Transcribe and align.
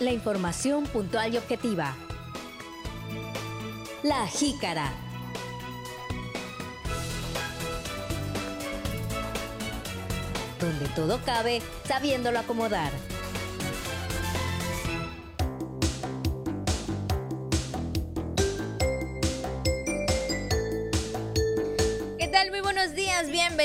La 0.00 0.12
información 0.12 0.84
puntual 0.84 1.34
y 1.34 1.38
objetiva. 1.38 1.96
La 4.04 4.28
Jícara. 4.28 4.92
Donde 10.60 10.86
todo 10.94 11.20
cabe, 11.24 11.60
sabiéndolo 11.84 12.38
acomodar. 12.38 12.92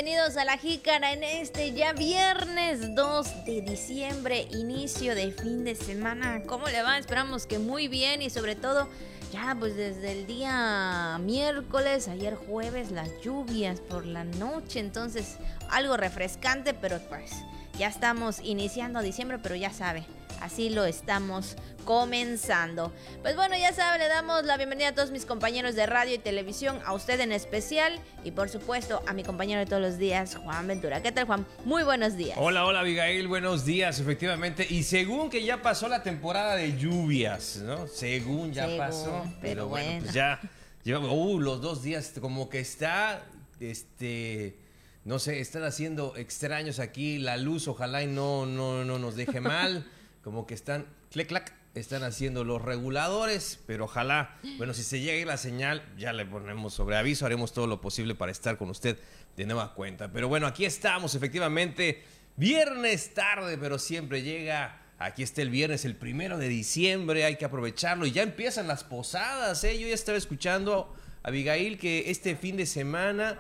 Bienvenidos 0.04 0.36
a 0.36 0.44
La 0.44 0.58
Jícara 0.58 1.14
en 1.14 1.24
este 1.24 1.72
ya 1.72 1.94
viernes 1.94 2.94
2 2.94 3.46
de 3.46 3.62
diciembre, 3.62 4.50
inicio 4.52 5.16
de 5.16 5.32
fin 5.32 5.64
de 5.64 5.76
semana. 5.76 6.44
¿Cómo 6.46 6.68
le 6.68 6.84
va? 6.84 6.98
Esperamos 6.98 7.46
que 7.46 7.58
muy 7.58 7.88
bien 7.88 8.22
y 8.22 8.30
sobre 8.30 8.58
todo 8.58 8.90
ya 9.32 9.56
pues 9.58 9.78
desde 9.78 10.12
el 10.12 10.28
día 10.28 11.18
miércoles, 11.22 12.10
ayer 12.10 12.36
jueves, 12.36 12.92
las 12.92 13.10
lluvias 13.22 13.80
por 13.80 14.06
la 14.06 14.26
noche, 14.26 14.82
entonces 14.82 15.38
algo 15.70 15.96
refrescante, 15.96 16.74
pero 16.74 17.00
pues 17.08 17.32
ya 17.80 17.88
estamos 17.88 18.42
iniciando 18.42 19.02
diciembre, 19.02 19.40
pero 19.42 19.56
ya 19.56 19.72
sabe, 19.72 20.04
así 20.44 20.70
lo 20.70 20.84
estamos 20.84 21.56
comenzando. 21.86 22.92
Pues 23.22 23.36
bueno, 23.36 23.56
ya 23.58 23.72
saben, 23.72 24.02
le 24.02 24.10
damos 24.10 24.44
la 24.44 24.58
bienvenida 24.58 24.90
a 24.90 24.94
todos 24.94 25.12
mis 25.12 25.26
compañeros 25.26 25.74
de 25.74 25.86
radio 25.86 26.16
y 26.16 26.18
televisión, 26.18 26.80
a 26.86 26.94
usted 26.94 27.20
en 27.22 27.32
especial 27.32 27.98
y 28.26 28.32
por 28.32 28.50
supuesto 28.50 29.02
a 29.08 29.14
mi 29.14 29.24
compañero 29.24 29.62
de 29.62 29.66
todos 29.66 29.82
los 29.82 29.98
días, 29.98 30.36
Juan 30.36 30.68
Ventura. 30.68 31.02
¿Qué 31.02 31.14
tal, 31.14 31.26
Juan? 31.26 31.48
Muy 31.64 31.84
buenos 31.84 32.18
días. 32.18 32.38
Hola, 32.40 32.66
hola, 32.66 32.82
Abigail, 32.82 33.28
buenos 33.30 33.64
días, 33.64 34.02
efectivamente. 34.02 34.68
Y 34.70 34.84
según 34.84 35.30
que 35.30 35.46
ya 35.46 35.62
pasó 35.62 35.88
la 35.88 36.04
temporada 36.04 36.56
de 36.58 36.78
lluvias, 36.78 37.62
¿no? 37.64 37.88
Según 37.88 38.52
ya 38.52 38.68
pasó, 38.78 39.24
pero, 39.42 39.70
bueno, 39.70 40.02
pues 40.02 40.14
ya 40.14 40.42
llevamos, 40.84 41.10
uh, 41.14 41.40
los 41.40 41.62
dos 41.62 41.84
días 41.84 42.14
como 42.20 42.50
que 42.50 42.60
está, 42.60 43.24
este 43.62 44.58
no 45.06 45.20
sé, 45.20 45.42
están 45.42 45.64
haciendo 45.64 46.16
extraños 46.16 46.80
aquí 46.80 47.18
la 47.18 47.36
luz, 47.36 47.68
ojalá 47.68 48.04
y 48.04 48.08
no, 48.08 48.46
no, 48.46 48.86
no 48.86 49.00
nos 49.00 49.16
deje 49.16 49.40
mal. 49.42 49.86
como 50.24 50.48
que 50.48 50.54
están, 50.54 50.88
clic, 51.12 51.28
clac, 51.28 51.54
están 51.76 52.04
haciendo 52.04 52.44
los 52.44 52.62
reguladores, 52.62 53.60
pero 53.66 53.86
ojalá, 53.86 54.38
bueno, 54.58 54.74
si 54.74 54.84
se 54.84 55.00
llega 55.00 55.14
ahí 55.14 55.26
la 55.26 55.38
señal, 55.38 55.84
ya 55.98 56.14
le 56.14 56.26
ponemos 56.26 56.74
sobre 56.74 56.98
aviso, 56.98 57.26
haremos 57.26 57.52
todo 57.52 57.68
lo 57.68 57.82
posible 57.82 58.16
para 58.16 58.32
estar 58.32 58.58
con 58.58 58.70
usted 58.70 58.98
de 59.36 59.46
nueva 59.46 59.74
cuenta. 59.74 60.12
Pero 60.12 60.28
bueno, 60.28 60.46
aquí 60.46 60.66
estamos, 60.66 61.16
efectivamente, 61.16 62.04
viernes 62.36 63.14
tarde, 63.14 63.58
pero 63.58 63.80
siempre 63.80 64.22
llega. 64.22 64.80
Aquí 65.00 65.24
está 65.24 65.42
el 65.42 65.50
viernes, 65.50 65.84
el 65.84 65.96
primero 65.96 66.38
de 66.38 66.48
diciembre, 66.48 67.26
hay 67.26 67.36
que 67.36 67.46
aprovecharlo 67.46 68.06
y 68.06 68.12
ya 68.12 68.22
empiezan 68.22 68.68
las 68.68 68.84
posadas, 68.84 69.64
¿eh? 69.64 69.78
Yo 69.78 69.88
ya 69.88 69.96
estaba 69.96 70.18
escuchando 70.18 70.96
a 71.24 71.28
Abigail 71.30 71.78
que 71.78 72.10
este 72.12 72.36
fin 72.36 72.56
de 72.56 72.66
semana 72.66 73.38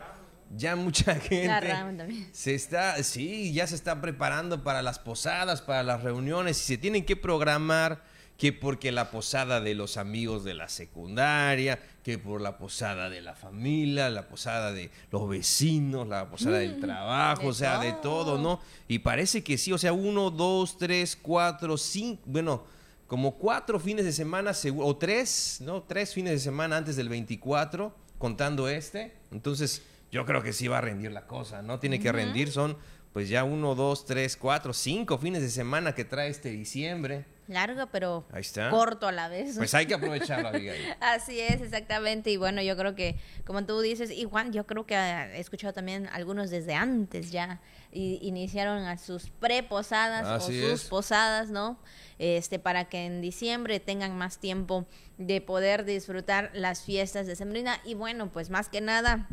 ya 0.55 0.75
mucha 0.75 1.15
gente 1.19 2.29
se 2.31 2.55
está, 2.55 3.01
sí, 3.03 3.53
ya 3.53 3.67
se 3.67 3.75
está 3.75 4.01
preparando 4.01 4.63
para 4.63 4.81
las 4.81 4.99
posadas, 4.99 5.61
para 5.61 5.83
las 5.83 6.03
reuniones 6.03 6.59
y 6.61 6.63
se 6.63 6.77
tienen 6.77 7.05
que 7.05 7.15
programar 7.15 8.03
que 8.37 8.51
porque 8.51 8.91
la 8.91 9.11
posada 9.11 9.61
de 9.61 9.75
los 9.75 9.97
amigos 9.97 10.43
de 10.43 10.53
la 10.53 10.67
secundaria, 10.67 11.79
que 12.03 12.17
por 12.17 12.41
la 12.41 12.57
posada 12.57 13.09
de 13.09 13.21
la 13.21 13.35
familia, 13.35 14.09
la 14.09 14.27
posada 14.27 14.73
de 14.73 14.91
los 15.11 15.29
vecinos, 15.29 16.07
la 16.07 16.29
posada 16.29 16.57
del 16.57 16.77
mm, 16.77 16.81
trabajo, 16.81 17.47
o 17.47 17.53
sea, 17.53 17.79
de 17.79 17.93
todo, 17.93 18.37
¿no? 18.37 18.59
Y 18.87 18.99
parece 18.99 19.43
que 19.43 19.57
sí, 19.57 19.71
o 19.71 19.77
sea, 19.77 19.93
uno, 19.93 20.31
dos, 20.31 20.77
tres, 20.77 21.15
cuatro, 21.15 21.77
cinco, 21.77 22.21
bueno, 22.25 22.63
como 23.07 23.35
cuatro 23.35 23.79
fines 23.79 24.05
de 24.05 24.11
semana, 24.11 24.51
o 24.77 24.97
tres, 24.97 25.59
¿no? 25.61 25.83
Tres 25.83 26.13
fines 26.13 26.33
de 26.33 26.39
semana 26.39 26.77
antes 26.77 26.95
del 26.95 27.09
24, 27.09 27.95
contando 28.17 28.67
este. 28.67 29.13
Entonces, 29.31 29.83
yo 30.13 30.27
creo 30.27 30.43
que 30.43 30.53
sí 30.53 30.67
va 30.67 30.77
a 30.77 30.81
rendir 30.81 31.11
la 31.11 31.25
cosa, 31.25 31.63
¿no? 31.63 31.79
Tiene 31.79 31.99
que 31.99 32.11
rendir, 32.11 32.51
son 32.51 32.77
pues 33.13 33.29
ya 33.29 33.43
uno, 33.43 33.73
dos, 33.73 34.05
tres, 34.05 34.37
cuatro, 34.37 34.71
cinco 34.71 35.17
fines 35.17 35.41
de 35.41 35.49
semana 35.49 35.95
que 35.95 36.05
trae 36.05 36.29
este 36.29 36.49
diciembre. 36.49 37.25
Largo, 37.47 37.87
pero 37.91 38.23
corto 38.69 39.07
a 39.07 39.11
la 39.11 39.27
vez. 39.27 39.57
Pues 39.57 39.73
hay 39.73 39.87
que 39.87 39.95
aprovecharlo, 39.95 40.49
Así 41.01 41.39
es, 41.39 41.61
exactamente. 41.61 42.29
Y 42.29 42.37
bueno, 42.37 42.61
yo 42.61 42.77
creo 42.77 42.93
que, 42.93 43.17
como 43.43 43.65
tú 43.65 43.81
dices, 43.81 44.11
y 44.11 44.23
Juan, 44.25 44.53
yo 44.53 44.67
creo 44.67 44.85
que 44.85 44.93
he 44.95 45.39
escuchado 45.39 45.73
también 45.73 46.07
algunos 46.13 46.51
desde 46.51 46.75
antes 46.75 47.31
ya 47.31 47.59
y 47.91 48.19
iniciaron 48.21 48.83
a 48.83 48.99
sus 48.99 49.31
preposadas 49.31 50.43
o 50.43 50.51
sus 50.51 50.83
posadas, 50.85 51.49
¿no? 51.49 51.79
Este, 52.19 52.59
para 52.59 52.85
que 52.85 53.05
en 53.05 53.21
diciembre 53.21 53.79
tengan 53.79 54.15
más 54.15 54.37
tiempo 54.37 54.85
de 55.17 55.41
poder 55.41 55.85
disfrutar 55.85 56.51
las 56.53 56.83
fiestas 56.83 57.25
de 57.25 57.35
Sembrina. 57.35 57.79
Y 57.83 57.95
bueno, 57.95 58.31
pues 58.31 58.51
más 58.51 58.69
que 58.69 58.79
nada, 58.79 59.27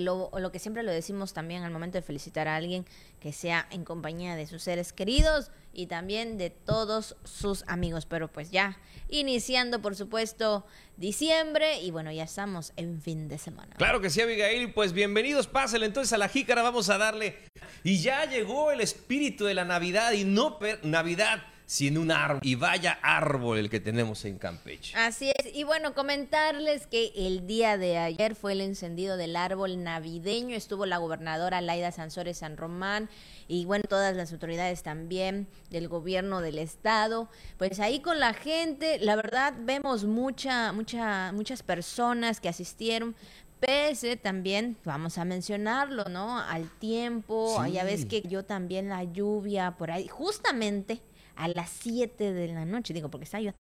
lo, 0.00 0.30
lo 0.38 0.52
que 0.52 0.58
siempre 0.58 0.82
lo 0.82 0.92
decimos 0.92 1.32
también 1.32 1.62
al 1.62 1.70
momento 1.70 1.98
de 1.98 2.02
felicitar 2.02 2.48
a 2.48 2.56
alguien, 2.56 2.84
que 3.20 3.32
sea 3.32 3.66
en 3.70 3.84
compañía 3.84 4.36
de 4.36 4.46
sus 4.46 4.62
seres 4.62 4.92
queridos 4.92 5.50
y 5.72 5.86
también 5.86 6.38
de 6.38 6.50
todos 6.50 7.16
sus 7.24 7.64
amigos. 7.66 8.06
Pero 8.06 8.28
pues 8.28 8.50
ya, 8.50 8.78
iniciando 9.08 9.82
por 9.82 9.96
supuesto 9.96 10.66
diciembre 10.96 11.80
y 11.80 11.90
bueno, 11.90 12.10
ya 12.12 12.24
estamos 12.24 12.72
en 12.76 13.00
fin 13.00 13.28
de 13.28 13.38
semana. 13.38 13.74
Claro 13.76 14.00
que 14.00 14.10
sí, 14.10 14.20
Abigail, 14.20 14.72
pues 14.72 14.92
bienvenidos, 14.92 15.46
pásenle 15.46 15.86
entonces 15.86 16.12
a 16.12 16.18
la 16.18 16.28
jícara, 16.28 16.62
vamos 16.62 16.88
a 16.88 16.98
darle. 16.98 17.36
Y 17.84 17.98
ya 17.98 18.24
llegó 18.24 18.70
el 18.70 18.80
espíritu 18.80 19.44
de 19.44 19.54
la 19.54 19.64
Navidad 19.64 20.12
y 20.12 20.24
no 20.24 20.58
Navidad 20.82 21.42
sin 21.66 21.98
un 21.98 22.12
árbol. 22.12 22.40
Y 22.42 22.54
vaya 22.54 22.98
árbol 23.02 23.58
el 23.58 23.68
que 23.68 23.80
tenemos 23.80 24.24
en 24.24 24.38
Campeche. 24.38 24.96
Así 24.96 25.32
es. 25.36 25.54
Y 25.54 25.64
bueno, 25.64 25.94
comentarles 25.94 26.86
que 26.86 27.12
el 27.16 27.46
día 27.46 27.76
de 27.76 27.98
ayer 27.98 28.36
fue 28.36 28.52
el 28.52 28.60
encendido 28.60 29.16
del 29.16 29.34
árbol 29.34 29.82
navideño. 29.82 30.54
Estuvo 30.54 30.86
la 30.86 30.98
gobernadora 30.98 31.60
Laida 31.60 31.90
Sansores 31.90 32.38
San 32.38 32.56
Román 32.56 33.10
y 33.48 33.64
bueno, 33.64 33.84
todas 33.88 34.16
las 34.16 34.32
autoridades 34.32 34.84
también 34.84 35.48
del 35.70 35.88
gobierno 35.88 36.40
del 36.40 36.58
estado. 36.58 37.28
Pues 37.58 37.80
ahí 37.80 37.98
con 37.98 38.20
la 38.20 38.32
gente, 38.32 38.98
la 39.00 39.16
verdad 39.16 39.52
vemos 39.58 40.04
mucha, 40.04 40.72
mucha, 40.72 41.32
muchas 41.32 41.64
personas 41.64 42.40
que 42.40 42.48
asistieron, 42.48 43.16
pese 43.58 44.16
también, 44.16 44.76
vamos 44.84 45.18
a 45.18 45.24
mencionarlo, 45.24 46.04
¿no? 46.04 46.38
Al 46.38 46.70
tiempo, 46.78 47.64
ya 47.66 47.82
ves 47.82 48.06
que 48.06 48.22
yo 48.22 48.44
también 48.44 48.88
la 48.88 49.02
lluvia 49.02 49.72
por 49.72 49.90
ahí, 49.90 50.06
justamente 50.06 51.00
a 51.36 51.48
las 51.48 51.70
7 51.70 52.32
de 52.32 52.48
la 52.48 52.64
noche, 52.64 52.94
digo, 52.94 53.10
porque 53.10 53.24
está 53.24 53.40
yo 53.40 53.52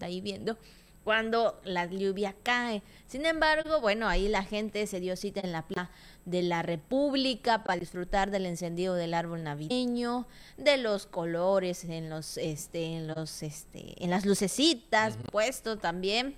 ahí 0.00 0.20
viendo 0.20 0.56
cuando 1.04 1.60
la 1.64 1.86
lluvia 1.86 2.34
cae. 2.42 2.82
Sin 3.06 3.26
embargo, 3.26 3.80
bueno, 3.80 4.08
ahí 4.08 4.28
la 4.28 4.44
gente 4.44 4.86
se 4.86 5.00
dio 5.00 5.16
cita 5.16 5.40
en 5.40 5.52
la 5.52 5.66
plaza 5.66 5.90
de 6.24 6.42
la 6.42 6.62
República 6.62 7.64
para 7.64 7.80
disfrutar 7.80 8.30
del 8.30 8.46
encendido 8.46 8.94
del 8.94 9.14
árbol 9.14 9.42
navideño, 9.42 10.26
de 10.56 10.76
los 10.76 11.06
colores 11.06 11.84
en 11.84 12.08
los 12.08 12.36
este 12.38 12.96
en 12.96 13.08
los 13.08 13.42
este 13.42 14.02
en 14.02 14.10
las 14.10 14.24
lucecitas 14.24 15.18
puesto 15.30 15.78
también. 15.78 16.36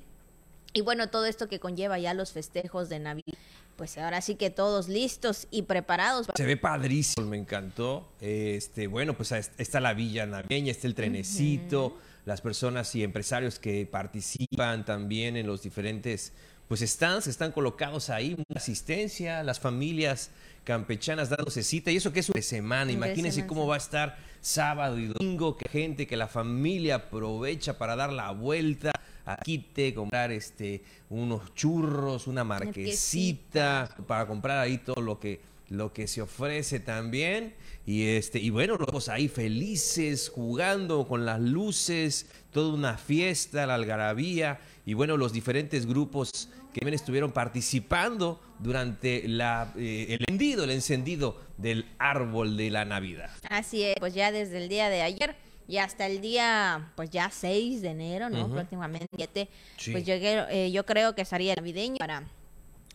Y 0.75 0.83
bueno, 0.83 1.09
todo 1.09 1.25
esto 1.25 1.49
que 1.49 1.61
conlleva 1.61 1.99
ya 1.99 2.13
los 2.13 2.33
festejos 2.33 2.89
de 2.91 2.99
Navidad 2.99 3.35
pues 3.77 3.99
ahora 3.99 4.21
sí 4.21 4.37
que 4.37 4.51
todos 4.51 4.89
listos 4.89 5.47
y 5.51 5.63
preparados. 5.63 6.27
Se 6.35 6.45
ve 6.45 6.57
padrísimo, 6.57 7.27
me 7.27 7.37
encantó. 7.37 8.09
Este, 8.21 8.87
bueno, 8.87 9.15
pues 9.15 9.33
está 9.33 9.81
la 9.81 9.95
villa 9.95 10.27
navideña, 10.27 10.71
está 10.71 10.87
el 10.87 10.95
trenecito, 10.95 11.97
las 12.25 12.41
personas 12.41 12.95
y 12.95 13.03
empresarios 13.03 13.59
que 13.59 13.87
participan 13.87 14.85
también 14.85 15.37
en 15.37 15.47
los 15.47 15.63
diferentes 15.63 16.33
pues 16.69 16.81
stands 16.81 17.27
están 17.27 17.53
colocados 17.53 18.09
ahí, 18.09 18.43
asistencia, 18.55 19.43
las 19.43 19.61
familias 19.61 20.31
campechanas 20.65 21.29
dándose 21.29 21.63
cita 21.63 21.91
y 21.91 21.97
eso 21.97 22.11
que 22.11 22.21
es 22.21 22.31
una 22.31 22.41
semana, 22.41 22.91
imagínense 22.91 23.47
cómo 23.47 23.67
va 23.67 23.75
a 23.75 23.79
estar 23.79 24.17
sábado 24.41 24.99
y 24.99 25.09
domingo, 25.09 25.59
que 25.59 25.69
gente, 25.69 26.07
que 26.07 26.17
la 26.17 26.27
familia 26.27 26.95
aprovecha 26.95 27.77
para 27.77 27.97
dar 27.97 28.15
la 28.15 28.31
vuelta 28.31 28.94
aquí 29.25 29.59
te 29.59 29.95
comprar 29.95 30.33
este 30.33 30.83
unos 31.11 31.55
churros, 31.55 32.27
una 32.27 32.45
marquesita, 32.45 33.95
para 34.07 34.27
comprar 34.27 34.59
ahí 34.59 34.79
todo 34.79 35.01
lo 35.01 35.19
que 35.19 35.41
lo 35.69 35.93
que 35.93 36.07
se 36.07 36.23
ofrece 36.23 36.81
también. 36.81 37.55
Y 37.87 38.07
este 38.07 38.39
y 38.39 38.51
bueno 38.51 38.77
los 38.77 39.09
ahí 39.09 39.29
felices 39.29 40.31
jugando 40.31 41.07
con 41.07 41.25
las 41.27 41.41
luces 41.41 42.27
toda 42.53 42.75
una 42.75 42.97
fiesta 42.97 43.67
la 43.67 43.75
algarabía. 43.75 44.61
Y 44.87 44.95
bueno 44.95 45.17
los 45.17 45.33
diferentes 45.33 45.87
grupos 45.87 46.49
que 46.73 46.81
también 46.81 46.95
estuvieron 46.95 47.33
participando 47.33 48.41
durante 48.59 49.29
la, 49.29 49.73
eh, 49.77 50.07
el 50.09 50.25
encendido 50.29 50.65
el 50.65 50.71
encendido 50.71 51.41
del 51.57 51.87
árbol 51.99 52.57
de 52.57 52.71
la 52.71 52.85
navidad. 52.85 53.31
Así 53.49 53.85
es 53.85 53.95
pues 53.99 54.15
ya 54.15 54.33
desde 54.33 54.59
el 54.59 54.69
día 54.69 54.89
de 54.89 55.03
ayer 55.03 55.37
y 55.67 55.79
hasta 55.79 56.07
el 56.07 56.21
día, 56.21 56.93
pues 56.95 57.11
ya 57.11 57.31
6 57.31 57.83
de 57.83 57.89
enero, 57.89 58.31
¿no? 58.31 58.51
Próximamente, 58.51 59.49
pues 59.91 60.05
llegué, 60.05 60.45
eh, 60.51 60.71
yo 60.71 60.85
creo 60.85 61.15
que 61.15 61.23
estaría 61.23 61.55
navideño 61.55 61.97
para 61.97 62.25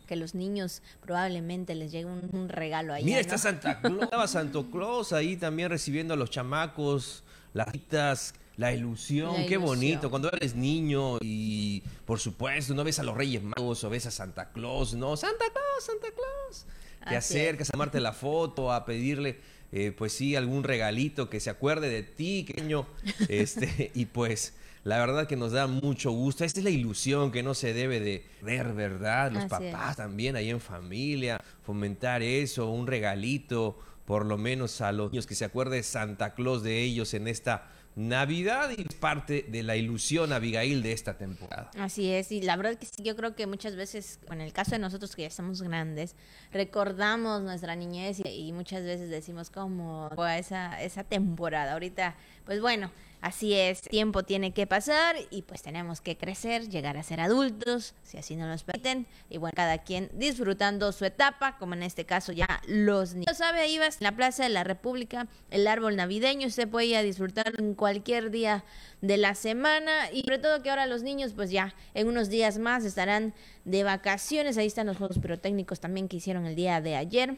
que 0.06 0.16
los 0.16 0.34
niños 0.34 0.82
probablemente 1.02 1.76
les 1.76 1.92
llegue 1.92 2.06
un, 2.06 2.50
regalo 2.50 2.94
ahí. 2.94 3.04
Mira, 3.04 3.20
está 3.20 3.38
Santa 3.38 3.80
Claus, 3.80 4.04
estaba 4.04 4.28
Santo 4.28 4.70
Claus 4.72 5.14
ahí 5.14 5.38
también 5.38 5.70
recibiendo 5.70 6.16
a 6.16 6.18
los 6.18 6.32
chamacos, 6.32 7.24
las 7.54 7.72
citas, 7.72 8.34
la 8.58 8.74
ilusión, 8.74 9.46
qué 9.48 9.58
bonito. 9.58 10.10
Cuando 10.10 10.30
eres 10.32 10.56
niño 10.56 11.18
y, 11.22 11.82
por 12.06 12.20
supuesto, 12.20 12.74
no 12.74 12.84
ves 12.84 13.00
a 13.00 13.04
los 13.04 13.16
Reyes 13.16 13.42
Magos 13.42 13.84
o 13.84 13.90
ves 13.90 14.06
a 14.06 14.12
Santa 14.12 14.50
Claus, 14.50 14.96
no, 14.96 15.16
Santa 15.16 15.46
Claus, 15.52 15.84
Santa 15.84 16.08
Claus. 16.14 16.66
Te 17.08 17.16
acercas 17.16 17.70
a 17.70 17.72
tomarte 17.72 18.00
la 18.00 18.12
foto, 18.12 18.74
a 18.74 18.86
pedirle, 18.86 19.40
eh, 19.72 19.94
pues 19.96 20.14
sí, 20.14 20.36
algún 20.36 20.64
regalito 20.64 21.30
que 21.30 21.40
se 21.40 21.50
acuerde 21.50 21.90
de 21.90 22.04
ti, 22.04 22.46
queño. 22.46 22.88
Este, 23.30 23.92
y 23.94 24.06
pues 24.06 24.54
la 24.84 24.98
verdad 24.98 25.28
que 25.28 25.36
nos 25.36 25.52
da 25.52 25.68
mucho 25.68 26.12
gusto. 26.12 26.44
Esta 26.44 26.60
es 26.60 26.64
la 26.64 26.70
ilusión 26.70 27.32
que 27.32 27.44
no 27.44 27.54
se 27.54 27.74
debe 27.74 28.00
de 28.00 28.26
ver, 28.42 28.74
¿verdad? 28.74 29.32
Los 29.32 29.46
papás 29.46 29.98
también 29.98 30.36
ahí 30.36 30.50
en 30.50 30.62
familia, 30.62 31.42
fomentar 31.64 32.24
eso, 32.24 32.70
un 32.70 32.88
regalito, 32.88 33.78
por 34.06 34.26
lo 34.26 34.38
menos 34.38 34.82
a 34.82 34.92
los 34.92 35.12
niños 35.12 35.28
que 35.28 35.36
se 35.36 35.46
acuerde 35.46 35.84
Santa 35.84 36.34
Claus 36.34 36.64
de 36.64 36.82
ellos 36.82 37.14
en 37.14 37.28
esta 37.28 37.70
Navidad 38.00 38.70
y 38.78 38.82
es 38.82 38.96
parte 38.96 39.46
de 39.50 39.62
la 39.62 39.76
ilusión, 39.76 40.32
Abigail, 40.32 40.82
de 40.82 40.94
esta 40.94 41.18
temporada. 41.18 41.70
Así 41.78 42.10
es, 42.10 42.32
y 42.32 42.42
la 42.42 42.56
verdad 42.56 42.80
que 42.80 42.86
sí, 42.86 43.04
yo 43.04 43.14
creo 43.18 43.36
que 43.36 43.46
muchas 43.46 43.76
veces, 43.76 44.20
en 44.32 44.40
el 44.40 44.54
caso 44.54 44.72
de 44.72 44.80
nosotros 44.80 45.18
que 45.18 45.24
ya 45.24 45.28
estamos 45.28 45.62
grandes, 45.62 46.16
recordamos 46.54 47.42
nuestra 47.42 47.76
niñez 47.76 48.22
y, 48.24 48.54
muchas 48.54 48.84
veces 48.84 49.10
decimos 49.10 49.50
como 49.50 50.10
esa, 50.38 50.82
esa 50.82 51.04
temporada. 51.04 51.74
Ahorita, 51.74 52.16
pues 52.46 52.62
bueno, 52.62 52.90
Así 53.22 53.54
es, 53.54 53.82
tiempo 53.82 54.24
tiene 54.24 54.54
que 54.54 54.66
pasar 54.66 55.18
y 55.30 55.42
pues 55.42 55.62
tenemos 55.62 56.00
que 56.00 56.18
crecer, 56.18 56.70
llegar 56.70 56.96
a 56.96 57.04
ser 57.04 57.20
adultos, 57.20 57.94
si 58.04 58.18
así 58.18 58.38
nos 58.38 58.62
lo 58.62 58.66
permiten. 58.66 59.08
Y 59.30 59.38
bueno, 59.38 59.54
cada 59.56 59.80
quien 59.80 60.10
disfrutando 60.14 60.94
su 60.94 61.04
etapa, 61.04 61.58
como 61.58 61.74
en 61.74 61.84
este 61.84 62.06
caso 62.06 62.32
ya 62.32 62.62
los 62.66 63.16
niños. 63.16 63.36
¿Sabe? 63.36 63.60
Ahí 63.60 63.78
vas 63.78 63.98
en 64.00 64.06
la 64.06 64.16
Plaza 64.16 64.44
de 64.44 64.50
la 64.50 64.64
República, 64.64 65.28
el 65.52 65.68
árbol 65.68 65.98
navideño, 65.98 66.50
se 66.50 66.66
puede 66.66 66.88
ir 66.88 66.96
a 66.96 67.04
disfrutar 67.04 67.54
en 67.58 67.74
cualquier 67.74 68.32
día 68.32 68.64
de 69.02 69.18
la 69.18 69.36
semana 69.36 70.12
y 70.12 70.22
sobre 70.22 70.40
todo 70.40 70.62
que 70.62 70.70
ahora 70.70 70.86
los 70.86 71.04
niños 71.04 71.34
pues 71.34 71.52
ya 71.52 71.74
en 71.94 72.08
unos 72.08 72.30
días 72.30 72.58
más 72.58 72.86
estarán 72.86 73.34
de 73.66 73.84
vacaciones. 73.84 74.58
Ahí 74.58 74.68
están 74.68 74.88
los 74.88 74.96
juegos 74.96 75.20
pirotécnicos 75.20 75.82
también 75.82 76.08
que 76.08 76.18
hicieron 76.18 76.46
el 76.46 76.56
día 76.56 76.80
de 76.80 76.96
ayer. 76.96 77.36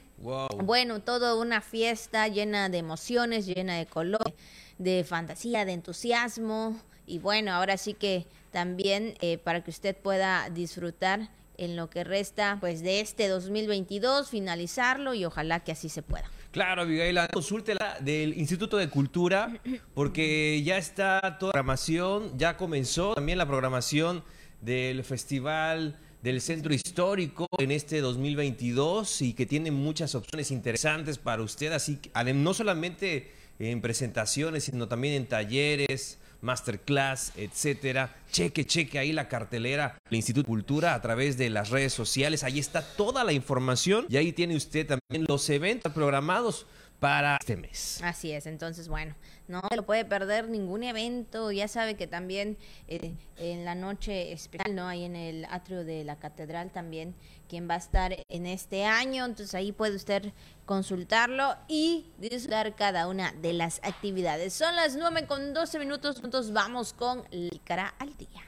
Bueno, 0.63 1.01
todo 1.01 1.41
una 1.41 1.61
fiesta 1.61 2.27
llena 2.27 2.69
de 2.69 2.77
emociones, 2.77 3.47
llena 3.47 3.77
de 3.77 3.87
color 3.87 4.33
de 4.81 5.03
fantasía, 5.03 5.65
de 5.65 5.73
entusiasmo. 5.73 6.79
Y 7.05 7.19
bueno, 7.19 7.51
ahora 7.51 7.77
sí 7.77 7.93
que 7.93 8.25
también 8.51 9.15
eh, 9.21 9.37
para 9.37 9.63
que 9.63 9.69
usted 9.69 9.95
pueda 9.95 10.49
disfrutar 10.49 11.29
en 11.57 11.75
lo 11.75 11.89
que 11.89 12.03
resta 12.03 12.57
pues 12.59 12.81
de 12.81 13.01
este 13.01 13.27
2022, 13.27 14.29
finalizarlo 14.29 15.13
y 15.13 15.25
ojalá 15.25 15.59
que 15.59 15.71
así 15.71 15.89
se 15.89 16.01
pueda. 16.01 16.29
Claro, 16.51 16.81
Abigail, 16.81 17.17
consúltela 17.31 17.97
del 18.01 18.37
Instituto 18.37 18.77
de 18.77 18.89
Cultura 18.89 19.61
porque 19.93 20.61
ya 20.63 20.77
está 20.77 21.19
toda 21.39 21.49
la 21.49 21.53
programación, 21.53 22.37
ya 22.37 22.57
comenzó 22.57 23.13
también 23.13 23.37
la 23.37 23.45
programación 23.45 24.23
del 24.59 25.03
Festival 25.03 25.97
del 26.21 26.41
Centro 26.41 26.73
Histórico 26.73 27.47
en 27.57 27.71
este 27.71 28.01
2022 28.01 29.21
y 29.21 29.33
que 29.33 29.45
tiene 29.45 29.71
muchas 29.71 30.13
opciones 30.13 30.51
interesantes 30.51 31.17
para 31.17 31.41
usted, 31.41 31.71
así 31.71 31.97
que 31.97 32.11
no 32.33 32.53
solamente 32.53 33.31
en 33.59 33.81
presentaciones, 33.81 34.65
sino 34.65 34.88
también 34.88 35.13
en 35.15 35.27
talleres, 35.27 36.18
masterclass, 36.42 37.31
etcétera. 37.36 38.15
Cheque, 38.31 38.65
cheque 38.65 39.00
ahí 39.00 39.13
la 39.13 39.27
cartelera 39.27 39.98
del 40.09 40.18
Instituto 40.18 40.44
de 40.44 40.48
Cultura 40.48 40.94
a 40.95 41.01
través 41.01 41.38
de 41.38 41.50
las 41.50 41.69
redes 41.69 41.94
sociales. 41.94 42.44
Ahí 42.44 42.59
está 42.59 42.81
toda 42.81 43.24
la 43.24 43.33
información 43.33 44.06
y 44.09 44.18
ahí 44.18 44.31
tiene 44.31 44.56
usted 44.56 44.88
también 44.88 45.25
los 45.27 45.50
eventos 45.50 45.94
programados 45.94 46.65
para 47.01 47.38
este 47.42 47.57
mes. 47.57 48.00
Así 48.03 48.31
es, 48.31 48.45
entonces 48.45 48.88
bueno, 48.88 49.15
no 49.48 49.63
se 49.68 49.75
lo 49.75 49.88
puede 49.88 50.06
perder 50.06 50.48
ningún 50.48 50.83
evento, 50.83 51.51
ya 51.51 51.68
sabe 51.68 51.95
que 51.95 52.06
también 52.06 52.59
eh, 52.88 53.15
en 53.38 53.65
la 53.65 53.74
noche 53.74 54.31
especial, 54.31 54.75
¿no? 54.75 54.88
Ahí 54.88 55.06
en 55.06 55.15
el 55.15 55.45
atrio 55.45 55.83
de 55.83 56.03
la 56.03 56.18
catedral 56.18 56.69
también, 56.69 57.15
quien 57.50 57.68
va 57.68 57.74
a 57.74 57.77
estar 57.77 58.15
en 58.30 58.45
este 58.45 58.86
año, 58.86 59.25
entonces 59.25 59.56
ahí 59.56 59.71
puede 59.71 59.95
usted 59.95 60.31
consultarlo 60.68 61.56
y 61.68 62.06
disfrutar 62.19 62.75
cada 62.75 63.07
una 63.07 63.31
de 63.31 63.53
las 63.53 63.80
actividades. 63.83 64.53
Son 64.53 64.75
las 64.75 64.95
9 64.95 65.25
con 65.25 65.56
12 65.56 65.80
minutos, 65.80 66.21
juntos 66.21 66.53
vamos 66.53 66.94
con 66.94 67.24
el 67.31 67.50
cara 67.65 67.95
al 67.98 68.15
día. 68.15 68.44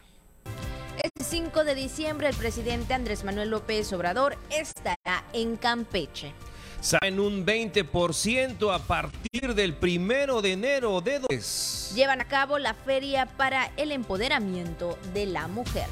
Este 1.01 1.23
5 1.23 1.63
de 1.63 1.73
diciembre 1.73 2.27
el 2.27 2.35
presidente 2.35 2.93
Andrés 2.93 3.23
Manuel 3.23 3.49
López 3.49 3.91
Obrador 3.93 4.37
estará 4.51 5.23
en 5.33 5.57
Campeche 5.57 6.35
saben 6.83 7.17
un 7.17 7.45
20% 7.45 8.75
a 8.75 8.79
partir 8.79 9.55
del 9.55 9.73
primero 9.73 10.41
de 10.41 10.51
enero 10.51 10.99
de 10.99 11.19
dos. 11.19 11.93
Llevan 11.95 12.19
a 12.19 12.27
cabo 12.27 12.59
la 12.59 12.73
feria 12.73 13.25
para 13.25 13.71
el 13.77 13.93
empoderamiento 13.93 14.97
de 15.13 15.25
la 15.25 15.47
mujer. 15.47 15.85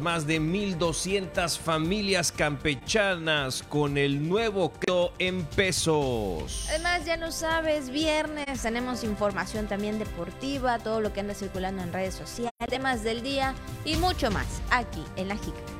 Más 0.00 0.26
de 0.26 0.40
1.200 0.40 1.58
familias 1.58 2.32
campechanas 2.32 3.62
con 3.62 3.96
el 3.96 4.28
nuevo 4.28 4.72
creo 4.72 5.12
en 5.18 5.44
pesos. 5.44 6.66
Además, 6.68 7.04
ya 7.04 7.16
no 7.16 7.30
sabes, 7.30 7.90
viernes 7.90 8.60
tenemos 8.60 9.04
información 9.04 9.68
también 9.68 9.98
deportiva, 9.98 10.78
todo 10.80 11.00
lo 11.00 11.12
que 11.12 11.20
anda 11.20 11.34
circulando 11.34 11.82
en 11.82 11.92
redes 11.92 12.14
sociales, 12.14 12.52
temas 12.68 13.04
del 13.04 13.22
día 13.22 13.54
y 13.84 13.96
mucho 13.96 14.30
más 14.32 14.46
aquí 14.70 15.02
en 15.16 15.28
La 15.28 15.36
Jica. 15.36 15.77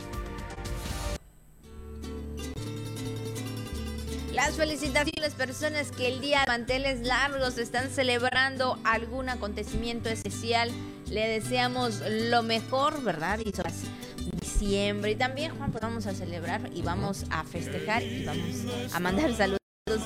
Las 4.38 4.55
felicitaciones 4.55 5.17
a 5.17 5.20
las 5.20 5.35
personas 5.35 5.90
que 5.90 6.06
el 6.06 6.20
día 6.20 6.43
de 6.43 6.46
manteles 6.46 7.00
largos 7.05 7.58
están 7.58 7.90
celebrando 7.90 8.79
algún 8.85 9.29
acontecimiento 9.29 10.08
especial. 10.11 10.70
Le 11.11 11.26
deseamos 11.26 12.00
lo 12.08 12.44
mejor, 12.44 13.02
¿verdad? 13.02 13.40
Y 13.44 13.50
son 13.50 13.64
diciembre. 14.40 15.11
Y 15.11 15.17
también, 15.17 15.58
Juan, 15.58 15.73
pues 15.73 15.82
vamos 15.82 16.06
a 16.06 16.14
celebrar 16.14 16.70
y 16.73 16.82
vamos 16.82 17.25
a 17.31 17.43
festejar 17.43 18.05
y 18.05 18.25
vamos 18.25 18.44
a 18.93 19.00
mandar 19.00 19.35
saludos 19.35 19.58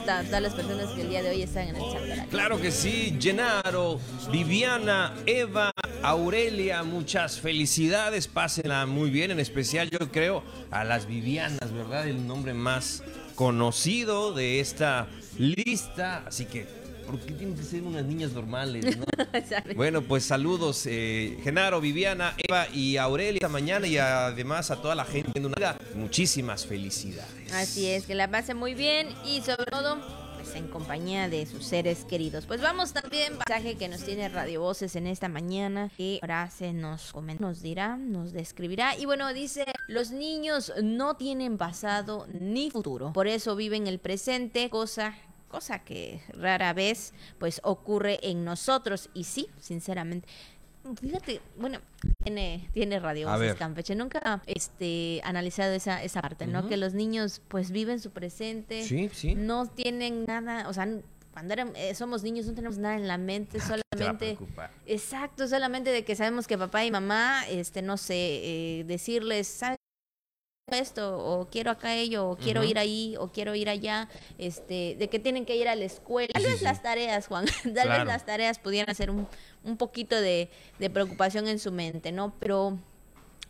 a 0.08 0.23
todas 0.23 0.40
las 0.40 0.55
personas 0.55 0.87
que 0.94 1.02
el 1.02 1.11
día 1.11 1.23
de 1.23 1.29
hoy 1.29 1.43
están 1.43 1.69
en 1.69 1.76
el 1.76 1.82
chat. 1.93 2.29
Claro 2.31 2.58
que 2.58 2.70
sí, 2.70 3.19
Genaro, 3.20 4.00
Viviana, 4.31 5.14
Eva, 5.26 5.73
Aurelia, 6.02 6.82
muchas 6.84 7.38
felicidades, 7.38 8.29
pásenla 8.29 8.87
muy 8.87 9.11
bien, 9.11 9.31
en 9.31 9.40
especial 9.40 9.90
yo 9.90 10.11
creo 10.11 10.43
a 10.70 10.84
las 10.84 11.06
Vivianas, 11.06 11.70
¿verdad? 11.70 12.08
El 12.08 12.26
nombre 12.26 12.55
más 12.55 13.02
conocido 13.34 14.32
de 14.32 14.61
esta 14.61 15.06
lista, 15.38 16.25
así 16.26 16.46
que 16.46 16.67
¿por 17.06 17.19
qué 17.20 17.32
tienen 17.32 17.56
que 17.56 17.62
ser 17.62 17.82
unas 17.82 18.05
niñas 18.05 18.32
normales? 18.32 18.96
bueno, 19.77 20.03
pues 20.03 20.24
saludos, 20.24 20.86
eh, 20.86 21.39
Genaro, 21.43 21.81
Viviana, 21.81 22.34
Eva 22.39 22.69
y 22.72 22.96
Aurelia 22.96 23.34
esta 23.34 23.48
mañana 23.48 23.86
y 23.86 23.98
además 23.98 24.70
a 24.70 24.81
toda 24.81 24.94
la 24.94 25.05
gente 25.05 25.31
en 25.34 25.46
una 25.46 25.77
muchísimas 25.94 26.67
felicidades. 26.67 27.53
Así 27.53 27.86
es, 27.89 28.06
que 28.06 28.15
la 28.15 28.31
pase 28.31 28.55
muy 28.55 28.74
bien 28.74 29.08
y 29.27 29.41
sobre 29.43 29.70
todo 29.70 30.21
pues, 30.43 30.56
en 30.56 30.67
compañía 30.67 31.29
de 31.29 31.46
sus 31.46 31.65
seres 31.65 32.05
queridos. 32.05 32.46
Pues 32.46 32.61
vamos 32.61 32.93
también 32.93 33.34
mensaje 33.34 33.77
que 33.77 33.89
nos 33.89 34.03
tiene 34.03 34.29
Radio 34.29 34.61
Voces 34.61 34.96
en 34.96 35.06
esta 35.06 35.29
mañana 35.29 35.89
que 35.96 36.19
Horace 36.20 36.72
nos 36.72 37.13
nos 37.39 37.63
dirá, 37.63 37.96
nos 37.96 38.32
describirá 38.32 38.96
y 38.96 39.06
bueno, 39.06 39.32
dice, 39.32 39.65
los 39.87 40.11
niños 40.11 40.72
no 40.82 41.15
tienen 41.15 41.58
pasado 41.58 42.27
ni 42.32 42.70
futuro, 42.70 43.13
por 43.13 43.29
eso 43.29 43.55
viven 43.55 43.87
el 43.87 44.01
presente, 44.01 44.69
cosa 44.69 45.15
cosa 45.49 45.81
que 45.81 46.22
rara 46.32 46.72
vez 46.72 47.13
pues 47.39 47.61
ocurre 47.63 48.19
en 48.22 48.43
nosotros 48.44 49.11
y 49.15 49.25
sí, 49.25 49.49
sinceramente 49.61 50.27
Fíjate, 51.01 51.41
bueno, 51.56 51.79
tiene, 52.24 52.69
tiene 52.72 52.98
radio 52.98 53.29
Campeche. 53.58 53.94
Nunca 53.94 54.43
este 54.46 55.20
analizado 55.24 55.72
esa, 55.72 56.03
esa 56.03 56.20
parte, 56.20 56.46
¿no? 56.46 56.69
Que 56.69 56.77
los 56.77 56.94
niños 56.94 57.41
pues 57.48 57.70
viven 57.70 58.01
su 58.01 58.10
presente. 58.10 58.82
Sí, 58.82 59.08
sí. 59.12 59.34
No 59.34 59.67
tienen 59.67 60.24
nada, 60.24 60.69
o 60.69 60.72
sea, 60.72 60.89
cuando 61.32 61.55
eh, 61.74 61.94
somos 61.94 62.22
niños 62.22 62.46
no 62.46 62.55
tenemos 62.55 62.79
nada 62.79 62.96
en 62.96 63.08
la 63.08 63.17
mente, 63.17 63.58
ah, 63.60 63.67
solamente 63.67 64.39
exacto, 64.86 65.48
solamente 65.48 65.91
de 65.91 66.05
que 66.05 66.15
sabemos 66.15 66.46
que 66.46 66.58
papá 66.58 66.84
y 66.84 66.91
mamá, 66.91 67.46
este, 67.48 67.81
no 67.81 67.96
sé, 67.96 68.15
eh, 68.15 68.84
decirles, 68.84 69.46
¿sabes? 69.46 69.79
esto 70.70 71.19
o 71.19 71.48
quiero 71.51 71.70
acá 71.70 71.94
ello 71.94 72.31
o 72.31 72.36
quiero 72.36 72.65
ir 72.65 72.79
ahí 72.79 73.15
o 73.19 73.29
quiero 73.29 73.55
ir 73.55 73.69
allá 73.69 74.08
este 74.39 74.96
de 74.98 75.08
que 75.08 75.19
tienen 75.19 75.44
que 75.44 75.56
ir 75.56 75.69
a 75.69 75.74
la 75.74 75.84
escuela 75.84 76.31
tal 76.32 76.44
vez 76.44 76.62
las 76.62 76.82
tareas 76.82 77.27
Juan 77.27 77.44
tal 77.74 77.89
vez 77.89 78.05
las 78.06 78.24
tareas 78.24 78.58
pudieran 78.58 78.94
ser 78.94 79.10
un, 79.10 79.29
un 79.65 79.77
poquito 79.77 80.21
de, 80.21 80.51
de, 80.79 80.91
preocupación 80.91 81.49
en 81.49 81.59
su 81.59 81.73
mente 81.73 82.13
no 82.13 82.35
pero 82.39 82.79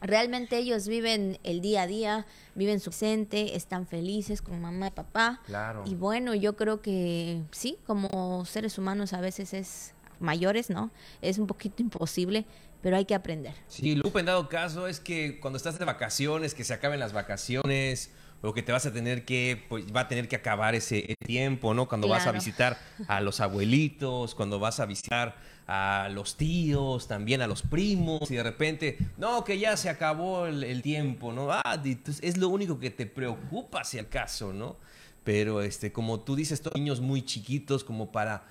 realmente 0.00 0.58
ellos 0.58 0.88
viven 0.88 1.38
el 1.42 1.60
día 1.60 1.82
a 1.82 1.86
día 1.86 2.26
viven 2.54 2.80
su 2.80 2.90
presente 2.90 3.56
están 3.56 3.86
felices 3.86 4.42
con 4.42 4.60
mamá 4.60 4.88
y 4.88 4.90
papá 4.90 5.40
claro. 5.46 5.84
y 5.86 5.94
bueno 5.94 6.34
yo 6.34 6.56
creo 6.56 6.82
que 6.82 7.42
sí 7.50 7.78
como 7.86 8.44
seres 8.44 8.78
humanos 8.78 9.12
a 9.12 9.20
veces 9.20 9.54
es 9.54 9.94
mayores 10.20 10.70
no 10.70 10.90
es 11.20 11.38
un 11.38 11.46
poquito 11.46 11.82
imposible 11.82 12.46
pero 12.82 12.96
hay 12.96 13.04
que 13.04 13.14
aprender. 13.14 13.54
Sí, 13.68 13.94
Lupe, 13.94 14.20
en 14.20 14.26
dado 14.26 14.48
caso 14.48 14.88
es 14.88 15.00
que 15.00 15.38
cuando 15.40 15.56
estás 15.56 15.78
de 15.78 15.84
vacaciones, 15.84 16.52
que 16.52 16.64
se 16.64 16.74
acaben 16.74 16.98
las 16.98 17.12
vacaciones, 17.12 18.10
o 18.42 18.52
que 18.52 18.62
te 18.62 18.72
vas 18.72 18.84
a 18.86 18.92
tener 18.92 19.24
que, 19.24 19.64
pues 19.68 19.84
va 19.94 20.00
a 20.00 20.08
tener 20.08 20.28
que 20.28 20.36
acabar 20.36 20.74
ese 20.74 21.14
tiempo, 21.24 21.74
¿no? 21.74 21.88
Cuando 21.88 22.08
vas 22.08 22.26
a 22.26 22.32
visitar 22.32 22.76
a 23.06 23.20
los 23.20 23.40
abuelitos, 23.40 24.34
cuando 24.34 24.58
vas 24.58 24.80
a 24.80 24.86
visitar 24.86 25.36
a 25.68 26.08
los 26.12 26.36
tíos, 26.36 27.06
también 27.06 27.40
a 27.40 27.46
los 27.46 27.62
primos, 27.62 28.30
y 28.30 28.34
de 28.34 28.42
repente, 28.42 28.98
no, 29.16 29.44
que 29.44 29.58
ya 29.58 29.76
se 29.76 29.88
acabó 29.88 30.46
el, 30.46 30.82
tiempo, 30.82 31.32
¿no? 31.32 31.52
Ah, 31.52 31.80
es 32.20 32.36
lo 32.36 32.48
único 32.48 32.80
que 32.80 32.90
te 32.90 33.06
preocupa, 33.06 33.84
si 33.84 34.00
acaso, 34.00 34.52
¿no? 34.52 34.76
Pero, 35.22 35.62
este, 35.62 35.92
como 35.92 36.20
tú 36.20 36.34
dices, 36.34 36.60
todos 36.60 36.76
niños 36.76 37.00
muy 37.00 37.22
chiquitos, 37.22 37.84
como 37.84 38.10
para, 38.10 38.44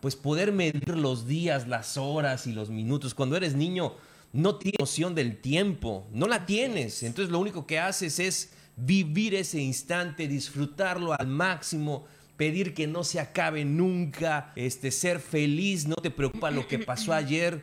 pues, 0.00 0.14
poder 0.14 0.52
medir 0.52 0.90
los 0.90 1.26
días, 1.26 1.66
las 1.66 1.96
horas 1.96 2.46
y 2.46 2.52
los 2.52 2.68
minutos. 2.68 3.14
Cuando 3.14 3.34
eres 3.34 3.54
niño, 3.54 3.94
no 4.34 4.56
tienes 4.56 4.78
noción 4.78 5.14
del 5.14 5.40
tiempo, 5.40 6.06
no 6.12 6.26
la 6.28 6.44
tienes. 6.44 7.02
Entonces, 7.02 7.32
lo 7.32 7.38
único 7.38 7.66
que 7.66 7.78
haces 7.78 8.18
es 8.18 8.52
vivir 8.78 9.34
ese 9.34 9.60
instante, 9.60 10.28
disfrutarlo 10.28 11.12
al 11.12 11.26
máximo, 11.26 12.06
pedir 12.36 12.74
que 12.74 12.86
no 12.86 13.04
se 13.04 13.20
acabe 13.20 13.64
nunca, 13.64 14.52
este, 14.54 14.90
ser 14.90 15.20
feliz, 15.20 15.86
no 15.86 15.96
te 15.96 16.10
preocupa 16.10 16.50
lo 16.50 16.66
que 16.66 16.78
pasó 16.78 17.12
ayer 17.12 17.62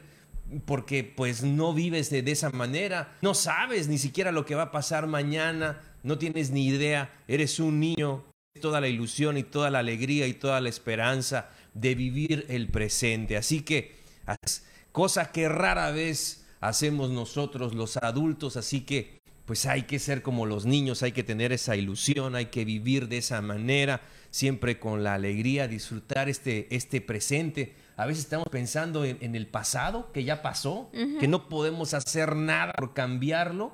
porque 0.66 1.04
pues 1.04 1.44
no 1.44 1.74
vives 1.74 2.10
de, 2.10 2.20
esa 2.32 2.50
manera, 2.52 3.16
no 3.22 3.34
sabes 3.34 3.88
ni 3.88 3.98
siquiera 3.98 4.32
lo 4.32 4.46
que 4.46 4.56
va 4.56 4.64
a 4.64 4.72
pasar 4.72 5.08
mañana, 5.08 5.82
no 6.04 6.18
tienes 6.18 6.52
ni 6.52 6.68
idea, 6.68 7.12
eres 7.28 7.60
un 7.60 7.80
niño, 7.80 8.24
toda 8.62 8.80
la 8.80 8.88
ilusión 8.88 9.38
y 9.38 9.44
toda 9.44 9.72
la 9.72 9.80
alegría 9.80 10.28
y 10.28 10.34
toda 10.34 10.62
la 10.62 10.70
esperanza 10.70 11.50
de 11.74 11.96
vivir 11.96 12.46
el 12.50 12.70
presente. 12.70 13.38
Así 13.38 13.62
que, 13.62 13.96
cosa 14.92 15.32
que 15.32 15.50
rara 15.50 15.92
vez 15.92 16.46
hacemos 16.62 17.10
nosotros 17.10 17.74
los 17.74 17.98
adultos, 17.98 18.56
así 18.56 18.82
que 18.82 19.20
pues 19.46 19.66
hay 19.68 19.84
que 19.84 20.00
ser 20.00 20.22
como 20.22 20.46
los 20.46 20.66
niños, 20.66 21.04
hay 21.04 21.12
que 21.12 21.24
tener 21.24 21.52
esa 21.52 21.76
ilusión, 21.76 22.36
hay 22.36 22.48
que 22.48 22.66
vivir 22.66 23.08
de 23.08 23.18
esa 23.18 23.42
manera, 23.42 24.02
siempre 24.32 24.80
con 24.80 25.04
la 25.04 25.14
alegría, 25.14 25.68
disfrutar 25.68 26.30
este, 26.30 26.74
este 26.76 27.00
presente. 27.00 27.76
A 27.96 28.06
veces 28.06 28.24
estamos 28.24 28.48
pensando 28.50 29.06
en, 29.06 29.36
el 29.36 29.48
pasado, 29.48 30.12
que 30.12 30.24
ya 30.24 30.42
pasó, 30.42 30.90
que 30.92 31.28
no 31.28 31.48
podemos 31.48 31.94
hacer 31.94 32.36
nada 32.36 32.74
por 32.74 32.94
cambiarlo, 32.94 33.72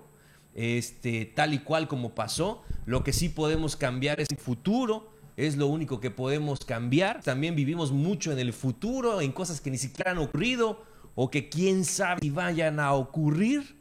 este, 0.54 1.26
tal 1.26 1.54
y 1.54 1.60
cual 1.60 1.88
como 1.88 2.14
pasó. 2.14 2.64
Lo 2.86 3.04
que 3.04 3.14
sí 3.14 3.30
podemos 3.30 3.76
cambiar 3.76 4.20
es 4.20 4.28
el 4.30 4.38
futuro, 4.38 5.10
es 5.38 5.56
lo 5.56 5.68
único 5.68 6.00
que 6.00 6.12
podemos 6.12 6.60
cambiar. 6.66 7.24
También 7.24 7.56
vivimos 7.56 7.92
mucho 7.92 8.32
en 8.32 8.40
el 8.40 8.54
futuro, 8.54 9.22
en 9.22 9.32
cosas 9.32 9.62
que 9.62 9.72
ni 9.72 9.78
siquiera 9.78 10.12
han 10.12 10.20
ocurrido 10.20 10.84
o 11.16 11.32
que 11.32 11.50
quién 11.50 11.86
sabe 11.86 12.20
si 12.22 12.30
vayan 12.30 12.80
a 12.80 12.94
ocurrir. 12.94 13.81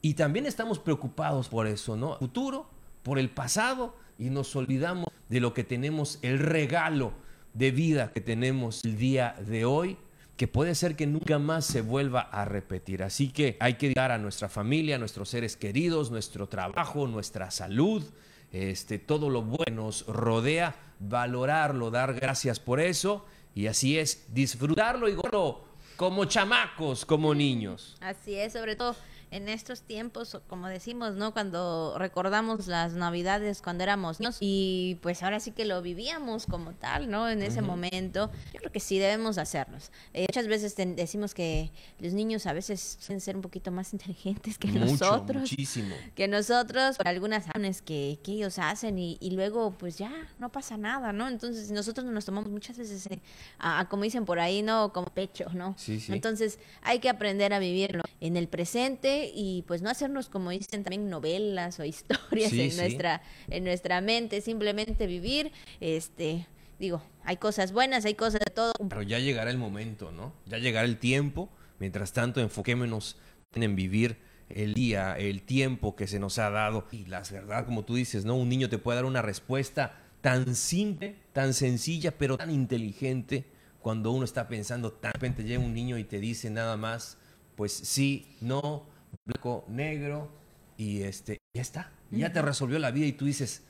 Y 0.00 0.14
también 0.14 0.46
estamos 0.46 0.78
preocupados 0.78 1.48
por 1.48 1.66
eso, 1.66 1.96
¿no? 1.96 2.16
Futuro, 2.18 2.68
por 3.02 3.18
el 3.18 3.30
pasado, 3.30 3.96
y 4.18 4.30
nos 4.30 4.54
olvidamos 4.56 5.06
de 5.28 5.40
lo 5.40 5.54
que 5.54 5.64
tenemos, 5.64 6.18
el 6.22 6.38
regalo 6.38 7.12
de 7.54 7.70
vida 7.70 8.12
que 8.12 8.20
tenemos 8.20 8.84
el 8.84 8.96
día 8.96 9.34
de 9.46 9.64
hoy, 9.64 9.96
que 10.36 10.46
puede 10.46 10.76
ser 10.76 10.94
que 10.94 11.06
nunca 11.06 11.38
más 11.40 11.64
se 11.64 11.80
vuelva 11.80 12.20
a 12.20 12.44
repetir. 12.44 13.02
Así 13.02 13.28
que 13.28 13.56
hay 13.58 13.74
que 13.74 13.92
dar 13.92 14.12
a 14.12 14.18
nuestra 14.18 14.48
familia, 14.48 14.94
a 14.94 14.98
nuestros 14.98 15.28
seres 15.28 15.56
queridos, 15.56 16.12
nuestro 16.12 16.48
trabajo, 16.48 17.08
nuestra 17.08 17.50
salud, 17.50 18.04
este, 18.52 18.98
todo 18.98 19.30
lo 19.30 19.42
bueno 19.42 19.84
nos 19.84 20.06
rodea, 20.06 20.74
valorarlo, 21.00 21.90
dar 21.90 22.14
gracias 22.14 22.60
por 22.60 22.80
eso 22.80 23.24
y 23.54 23.66
así 23.66 23.98
es, 23.98 24.26
disfrutarlo 24.32 25.08
y 25.08 25.14
bueno, 25.14 25.60
como 25.98 26.26
chamacos, 26.26 27.04
como 27.04 27.34
niños. 27.34 27.96
Así 28.00 28.36
es, 28.36 28.52
sobre 28.52 28.76
todo 28.76 28.94
en 29.30 29.48
estos 29.48 29.82
tiempos, 29.82 30.38
como 30.46 30.68
decimos, 30.68 31.14
¿no? 31.14 31.32
Cuando 31.32 31.96
recordamos 31.98 32.66
las 32.66 32.94
navidades 32.94 33.60
cuando 33.60 33.84
éramos 33.84 34.20
niños 34.20 34.38
y 34.40 34.98
pues 35.02 35.22
ahora 35.22 35.40
sí 35.40 35.50
que 35.52 35.64
lo 35.64 35.82
vivíamos 35.82 36.46
como 36.46 36.72
tal, 36.72 37.10
¿no? 37.10 37.28
En 37.28 37.42
ese 37.42 37.60
momento, 37.60 38.30
yo 38.52 38.60
creo 38.60 38.72
que 38.72 38.80
sí 38.80 38.98
debemos 38.98 39.38
hacerlos. 39.38 39.90
Eh, 40.14 40.26
muchas 40.28 40.48
veces 40.48 40.74
decimos 40.96 41.34
que 41.34 41.70
los 41.98 42.12
niños 42.12 42.46
a 42.46 42.52
veces 42.52 42.98
suelen 43.00 43.20
ser 43.20 43.36
un 43.36 43.42
poquito 43.42 43.70
más 43.70 43.92
inteligentes 43.98 44.58
que 44.58 44.68
nosotros. 44.68 45.42
Muchísimo. 45.42 45.94
Que 46.14 46.28
nosotros, 46.28 46.96
por 46.96 47.08
algunas 47.08 47.46
acciones 47.46 47.82
que, 47.82 48.18
que 48.22 48.32
ellos 48.32 48.58
hacen 48.58 48.98
y, 48.98 49.18
luego 49.38 49.72
pues 49.72 49.98
ya 49.98 50.10
no 50.40 50.50
pasa 50.50 50.76
nada, 50.76 51.12
¿no? 51.12 51.28
Entonces 51.28 51.70
nosotros 51.70 52.06
nos 52.06 52.24
tomamos 52.24 52.50
muchas 52.50 52.78
veces, 52.78 53.06
eh, 53.06 53.20
a, 53.58 53.86
como 53.88 54.02
dicen 54.02 54.24
por 54.24 54.40
ahí, 54.40 54.62
¿no? 54.62 54.92
Como 54.92 55.06
pecho, 55.08 55.50
¿no? 55.52 55.76
Sí, 55.88 56.00
sí. 56.00 56.12
Entonces 56.12 56.58
hay 56.82 56.98
que 56.98 57.08
aprender 57.08 57.54
a 57.54 57.58
vivirlo 57.58 58.02
en 58.20 58.36
el 58.36 58.46
presente 58.46 59.30
y 59.34 59.64
pues 59.66 59.80
no 59.80 59.88
hacernos 59.88 60.28
como 60.28 60.50
dicen 60.50 60.84
también 60.84 61.08
novelas 61.08 61.80
o 61.80 61.84
historias 61.84 62.52
en 62.52 62.76
nuestra 62.76 63.22
en 63.48 63.64
nuestra 63.64 64.00
mente, 64.02 64.42
simplemente 64.42 65.06
vivir 65.06 65.50
este 65.80 66.46
digo, 66.78 67.02
hay 67.24 67.38
cosas 67.38 67.72
buenas, 67.72 68.04
hay 68.04 68.14
cosas 68.14 68.40
de 68.40 68.52
todo. 68.52 68.72
Pero 68.88 69.02
ya 69.02 69.18
llegará 69.18 69.50
el 69.50 69.58
momento, 69.58 70.12
¿no? 70.12 70.34
Ya 70.46 70.58
llegará 70.58 70.86
el 70.86 70.98
tiempo. 70.98 71.48
Mientras 71.78 72.12
tanto, 72.12 72.40
enfoquémonos 72.40 73.16
en 73.54 73.76
vivir 73.76 74.18
el 74.48 74.74
día, 74.74 75.16
el 75.16 75.42
tiempo 75.42 75.96
que 75.96 76.06
se 76.06 76.18
nos 76.18 76.38
ha 76.38 76.50
dado. 76.50 76.86
Y 76.92 77.06
la 77.06 77.22
verdad, 77.30 77.64
como 77.64 77.84
tú 77.84 77.94
dices, 77.94 78.24
¿no? 78.24 78.36
Un 78.36 78.48
niño 78.48 78.68
te 78.68 78.78
puede 78.78 78.96
dar 78.96 79.04
una 79.04 79.22
respuesta 79.22 79.96
tan 80.20 80.54
simple, 80.54 81.16
tan 81.32 81.54
sencilla, 81.54 82.16
pero 82.16 82.36
tan 82.36 82.50
inteligente 82.50 83.44
cuando 83.80 84.10
uno 84.12 84.24
está 84.24 84.48
pensando, 84.48 84.98
de 85.00 85.10
repente 85.10 85.44
llega 85.44 85.62
un 85.62 85.74
niño 85.74 85.98
y 85.98 86.04
te 86.04 86.18
dice 86.18 86.50
nada 86.50 86.76
más, 86.76 87.18
pues 87.56 87.72
sí, 87.72 88.36
no, 88.40 88.86
blanco, 89.24 89.64
negro, 89.68 90.30
y 90.76 91.02
este, 91.02 91.38
ya 91.54 91.62
está, 91.62 91.92
ya 92.10 92.32
te 92.32 92.42
resolvió 92.42 92.78
la 92.78 92.90
vida 92.90 93.06
y 93.06 93.12
tú 93.12 93.24
dices, 93.24 93.64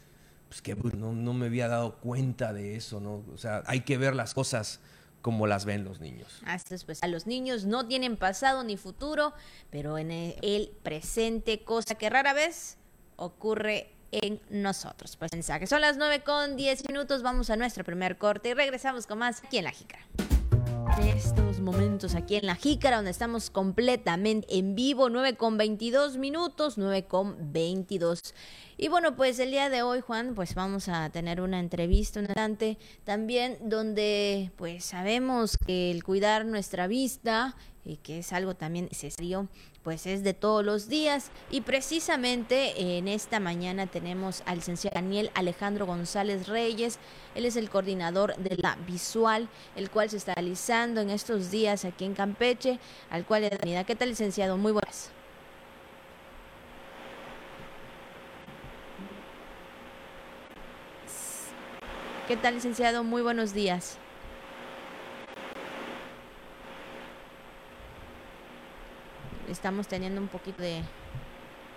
pues 0.49 0.63
que 0.63 0.75
no, 0.75 1.13
no 1.13 1.33
me 1.33 1.47
había 1.47 1.69
dado 1.69 1.99
cuenta 2.01 2.53
de 2.53 2.77
eso, 2.77 3.01
¿no? 3.01 3.25
O 3.33 3.39
sea, 3.39 3.63
hay 3.67 3.81
que 3.81 3.99
ver 3.99 4.15
las 4.15 4.35
cosas 4.35 4.81
como 5.21 5.47
las 5.47 5.65
ven 5.65 5.85
los 5.85 6.01
niños. 6.01 6.41
Así 6.47 6.75
es, 6.75 6.85
pues 6.85 7.03
a 7.03 7.07
los 7.07 7.27
niños 7.27 7.65
no 7.65 7.87
tienen 7.87 8.17
pasado 8.17 8.65
ni 8.65 8.77
futuro, 8.77 9.33
pero 9.71 9.99
en 9.99 10.11
el 10.11 10.71
presente, 10.83 11.65
cosa 11.65 11.97
que 11.97 12.09
rara 12.09 12.33
vez 12.33 12.79
ocurre 13.17 13.95
en 14.13 14.41
nosotros. 14.51 15.17
Pues 15.17 15.33
mensaje. 15.33 15.67
Son 15.67 15.81
las 15.81 15.97
9 15.97 16.23
con 16.25 16.57
10 16.57 16.89
minutos, 16.89 17.23
vamos 17.23 17.51
a 17.51 17.57
nuestro 17.57 17.85
primer 17.85 18.19
corte 18.19 18.51
y 18.51 18.55
regresamos 18.55 19.07
con 19.07 19.19
más 19.19 19.43
aquí 19.45 19.59
en 19.59 19.65
La 19.65 19.71
Jícara 19.71 20.05
estos 21.07 21.61
momentos 21.61 22.15
aquí 22.15 22.37
en 22.37 22.47
La 22.47 22.57
Jícara, 22.57 22.97
donde 22.97 23.11
estamos 23.11 23.51
completamente 23.51 24.59
en 24.59 24.75
vivo, 24.75 25.11
9 25.11 25.37
con 25.37 25.57
22 25.57 26.17
minutos, 26.17 26.77
9 26.77 27.05
con 27.05 27.53
22. 27.53 28.35
Y 28.77 28.89
bueno, 28.89 29.15
pues 29.15 29.39
el 29.39 29.51
día 29.51 29.71
de 29.71 29.83
hoy, 29.83 30.01
Juan, 30.01 30.35
pues 30.35 30.55
vamos 30.55 30.89
a 30.89 31.11
tener 31.11 31.41
una 31.41 31.61
entrevista, 31.61 32.19
un 32.19 32.27
instante, 32.27 32.79
también 33.05 33.59
donde 33.63 34.51
pues 34.57 34.85
sabemos 34.85 35.57
que 35.57 35.91
el 35.91 36.03
cuidar 36.03 36.45
nuestra 36.45 36.87
vista, 36.89 37.55
y 37.85 37.97
que 37.97 38.19
es 38.19 38.33
algo 38.33 38.55
también 38.55 38.87
necesario, 38.87 39.49
pues 39.89 40.05
es 40.05 40.23
de 40.23 40.35
todos 40.35 40.63
los 40.63 40.91
días. 40.91 41.31
Y 41.51 41.63
precisamente 41.63 42.99
en 42.99 43.09
esta 43.09 43.41
mañana 43.41 43.87
tenemos 43.87 44.43
al 44.45 44.57
licenciado 44.57 44.97
Daniel 44.97 45.31
Alejandro 45.33 45.87
González 45.87 46.47
Reyes. 46.47 46.99
Él 47.35 47.47
es 47.47 47.57
el 47.57 47.71
coordinador 47.71 48.37
de 48.37 48.55
la 48.59 48.77
visual, 48.87 49.49
el 49.77 49.89
cual 49.89 50.11
se 50.11 50.19
está 50.19 50.35
realizando 50.35 51.01
en 51.01 51.09
estos 51.09 51.51
días 51.51 51.87
aquí 51.87 52.05
en 52.05 52.13
Campeche, 52.13 52.79
al 53.09 53.25
cual 53.25 53.49
le 53.65 53.73
da 53.73 53.85
¿Qué 53.85 53.97
tal, 53.97 54.11
licenciado? 54.11 54.59
Muy 54.59 54.73
buenas. 54.73 55.11
¿Qué 62.27 62.37
tal, 62.37 62.57
licenciado? 62.57 63.05
Muy 63.05 63.23
buenos 63.23 63.55
días. 63.55 63.97
Estamos 69.49 69.89
teniendo 69.89 70.21
un 70.21 70.29
poquito 70.29 70.63
de 70.63 70.83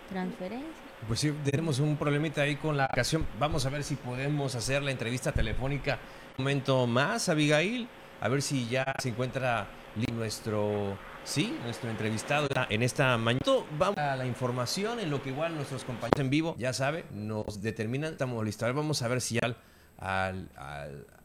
transferencia. 0.09 0.67
Pues 1.07 1.19
sí, 1.19 1.33
tenemos 1.43 1.79
un 1.79 1.97
problemita 1.97 2.41
ahí 2.41 2.55
con 2.55 2.77
la 2.77 2.85
ocasión. 2.85 3.25
Vamos 3.39 3.65
a 3.65 3.69
ver 3.69 3.83
si 3.83 3.95
podemos 3.95 4.55
hacer 4.55 4.83
la 4.83 4.91
entrevista 4.91 5.31
telefónica 5.31 5.97
un 6.37 6.43
momento 6.43 6.85
más, 6.87 7.29
Abigail. 7.29 7.87
A 8.19 8.27
ver 8.27 8.41
si 8.41 8.67
ya 8.67 8.93
se 8.99 9.09
encuentra 9.09 9.67
nuestro, 10.13 10.97
sí, 11.23 11.57
nuestro 11.63 11.89
entrevistado 11.89 12.47
en 12.69 12.83
esta 12.83 13.17
mañana. 13.17 13.41
Vamos 13.79 13.97
a 13.97 14.15
la 14.15 14.25
información 14.25 14.99
en 14.99 15.09
lo 15.09 15.23
que 15.23 15.29
igual 15.29 15.55
nuestros 15.55 15.83
compañeros 15.83 16.19
en 16.19 16.29
vivo, 16.29 16.55
ya 16.57 16.71
sabe, 16.71 17.05
nos 17.11 17.61
determinan. 17.61 18.13
Estamos 18.13 18.45
listos. 18.45 18.63
A 18.63 18.67
ver, 18.67 18.75
vamos 18.75 19.01
a 19.01 19.07
ver 19.07 19.21
si 19.21 19.39
al, 19.39 19.57
al, 19.97 20.49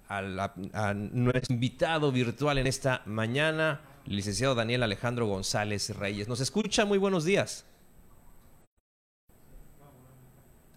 al, 0.08 0.40
a 0.40 0.94
nuestro 0.94 1.54
invitado 1.54 2.10
virtual 2.12 2.58
en 2.58 2.66
esta 2.66 3.02
mañana 3.04 3.80
licenciado 4.06 4.54
Daniel 4.54 4.82
Alejandro 4.82 5.26
González 5.26 5.90
Reyes. 5.96 6.28
¿Nos 6.28 6.40
escucha? 6.40 6.84
Muy 6.84 6.98
buenos 6.98 7.25
días. 7.25 7.64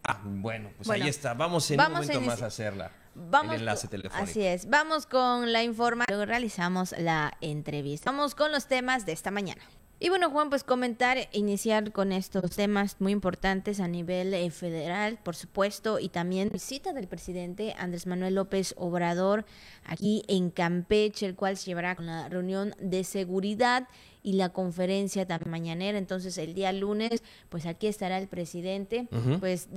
Ah, 0.03 0.19
bueno, 0.23 0.71
pues 0.77 0.89
ahí 0.89 1.07
está. 1.07 1.33
Vamos 1.33 1.69
en 1.69 1.79
un 1.79 1.91
momento 1.91 2.21
más 2.21 2.41
a 2.41 2.47
hacerla. 2.47 2.91
Vamos 3.13 3.55
el 3.55 3.61
enlace 3.61 3.87
telefónico. 3.87 4.29
Así 4.29 4.41
es. 4.41 4.69
Vamos 4.69 5.05
con 5.05 5.51
la 5.51 5.63
información. 5.63 6.17
Luego 6.17 6.25
realizamos 6.25 6.95
la 6.97 7.37
entrevista. 7.41 8.11
Vamos 8.11 8.33
con 8.33 8.51
los 8.51 8.67
temas 8.67 9.05
de 9.05 9.11
esta 9.11 9.29
mañana. 9.29 9.61
Y 10.01 10.07
bueno, 10.07 10.29
Juan, 10.29 10.49
pues 10.49 10.63
comentar, 10.63 11.17
iniciar 11.33 11.91
con 11.91 12.13
estos 12.13 12.55
temas 12.55 12.95
muy 12.99 13.11
importantes 13.11 13.81
a 13.81 13.87
nivel 13.89 14.33
eh, 14.33 14.49
federal, 14.49 15.19
por 15.21 15.35
supuesto, 15.35 15.99
y 15.99 16.07
también 16.07 16.49
visita 16.53 16.93
del 16.93 17.09
presidente 17.09 17.75
Andrés 17.77 18.07
Manuel 18.07 18.35
López 18.35 18.73
Obrador 18.77 19.43
aquí 19.83 20.23
en 20.29 20.51
Campeche, 20.51 21.25
el 21.25 21.35
cual 21.35 21.57
se 21.57 21.65
llevará 21.65 21.95
con 21.95 22.05
la 22.05 22.29
reunión 22.29 22.73
de 22.79 23.03
seguridad 23.03 23.89
y 24.23 24.33
la 24.33 24.49
conferencia 24.49 25.27
también 25.27 25.51
mañanera. 25.51 25.97
Entonces, 25.97 26.37
el 26.37 26.53
día 26.53 26.71
lunes, 26.71 27.21
pues 27.49 27.65
aquí 27.65 27.87
estará 27.87 28.19
el 28.19 28.29
presidente, 28.29 29.09
pues 29.41 29.67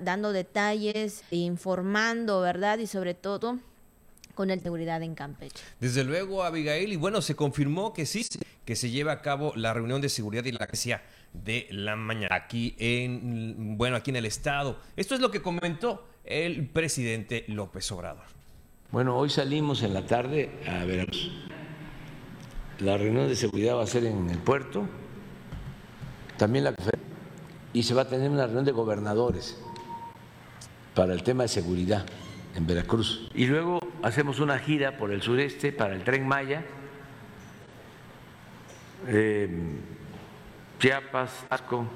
dando 0.00 0.32
detalles, 0.32 1.24
informando, 1.32 2.40
¿verdad? 2.40 2.78
Y 2.78 2.86
sobre 2.86 3.14
todo 3.14 3.58
con 4.34 4.50
el 4.50 4.60
seguridad 4.60 5.02
en 5.02 5.14
Campeche. 5.14 5.62
Desde 5.80 6.04
luego, 6.04 6.42
Abigail, 6.42 6.92
y 6.92 6.96
bueno, 6.96 7.22
se 7.22 7.34
confirmó 7.34 7.92
que 7.92 8.06
sí, 8.06 8.26
que 8.64 8.76
se 8.76 8.90
lleva 8.90 9.12
a 9.12 9.22
cabo 9.22 9.52
la 9.56 9.74
reunión 9.74 10.00
de 10.00 10.08
seguridad 10.08 10.44
y 10.44 10.52
la 10.52 10.64
agencia 10.64 11.02
de 11.32 11.66
la 11.70 11.96
mañana 11.96 12.34
aquí 12.34 12.74
en, 12.78 13.76
bueno, 13.76 13.96
aquí 13.96 14.10
en 14.10 14.16
el 14.16 14.26
estado. 14.26 14.78
Esto 14.96 15.14
es 15.14 15.20
lo 15.20 15.30
que 15.30 15.42
comentó 15.42 16.08
el 16.24 16.68
presidente 16.68 17.44
López 17.48 17.90
Obrador. 17.92 18.24
Bueno, 18.90 19.16
hoy 19.16 19.30
salimos 19.30 19.82
en 19.82 19.94
la 19.94 20.06
tarde 20.06 20.50
a 20.66 20.84
Veracruz. 20.84 21.30
La 22.78 22.96
reunión 22.96 23.28
de 23.28 23.36
seguridad 23.36 23.76
va 23.76 23.84
a 23.84 23.86
ser 23.86 24.04
en 24.04 24.28
el 24.28 24.38
puerto, 24.38 24.86
también 26.36 26.64
la 26.64 26.74
y 27.72 27.82
se 27.84 27.94
va 27.94 28.02
a 28.02 28.08
tener 28.08 28.30
una 28.30 28.44
reunión 28.44 28.64
de 28.64 28.72
gobernadores 28.72 29.56
para 30.94 31.14
el 31.14 31.22
tema 31.22 31.44
de 31.44 31.48
seguridad 31.48 32.04
en 32.54 32.66
Veracruz. 32.66 33.28
Y 33.34 33.46
luego 33.46 33.80
hacemos 34.02 34.40
una 34.40 34.58
gira 34.58 34.96
por 34.96 35.12
el 35.12 35.22
sureste 35.22 35.72
para 35.72 35.94
el 35.94 36.04
tren 36.04 36.26
Maya, 36.26 36.64
eh, 39.06 39.48
Chiapas, 40.78 41.46
Asco, 41.48 41.86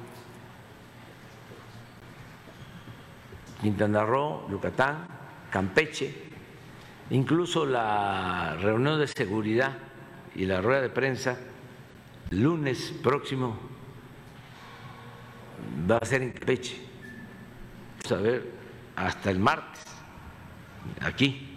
Quintana 3.61 4.05
Roo, 4.05 4.49
Yucatán, 4.51 5.07
Campeche, 5.51 6.15
incluso 7.11 7.67
la 7.67 8.57
reunión 8.61 8.99
de 8.99 9.07
seguridad 9.07 9.73
y 10.35 10.45
la 10.45 10.61
rueda 10.61 10.83
de 10.83 10.91
prensa 10.91 11.37
lunes 12.31 12.93
próximo 13.03 13.57
va 15.91 15.99
a 15.99 16.05
ser 16.05 16.23
en 16.23 16.33
Campeche. 16.33 16.77
Vamos 18.05 18.13
a 18.13 18.23
ver 18.23 18.53
hasta 18.97 19.31
el 19.31 19.39
martes 19.39 19.96
aquí 21.01 21.49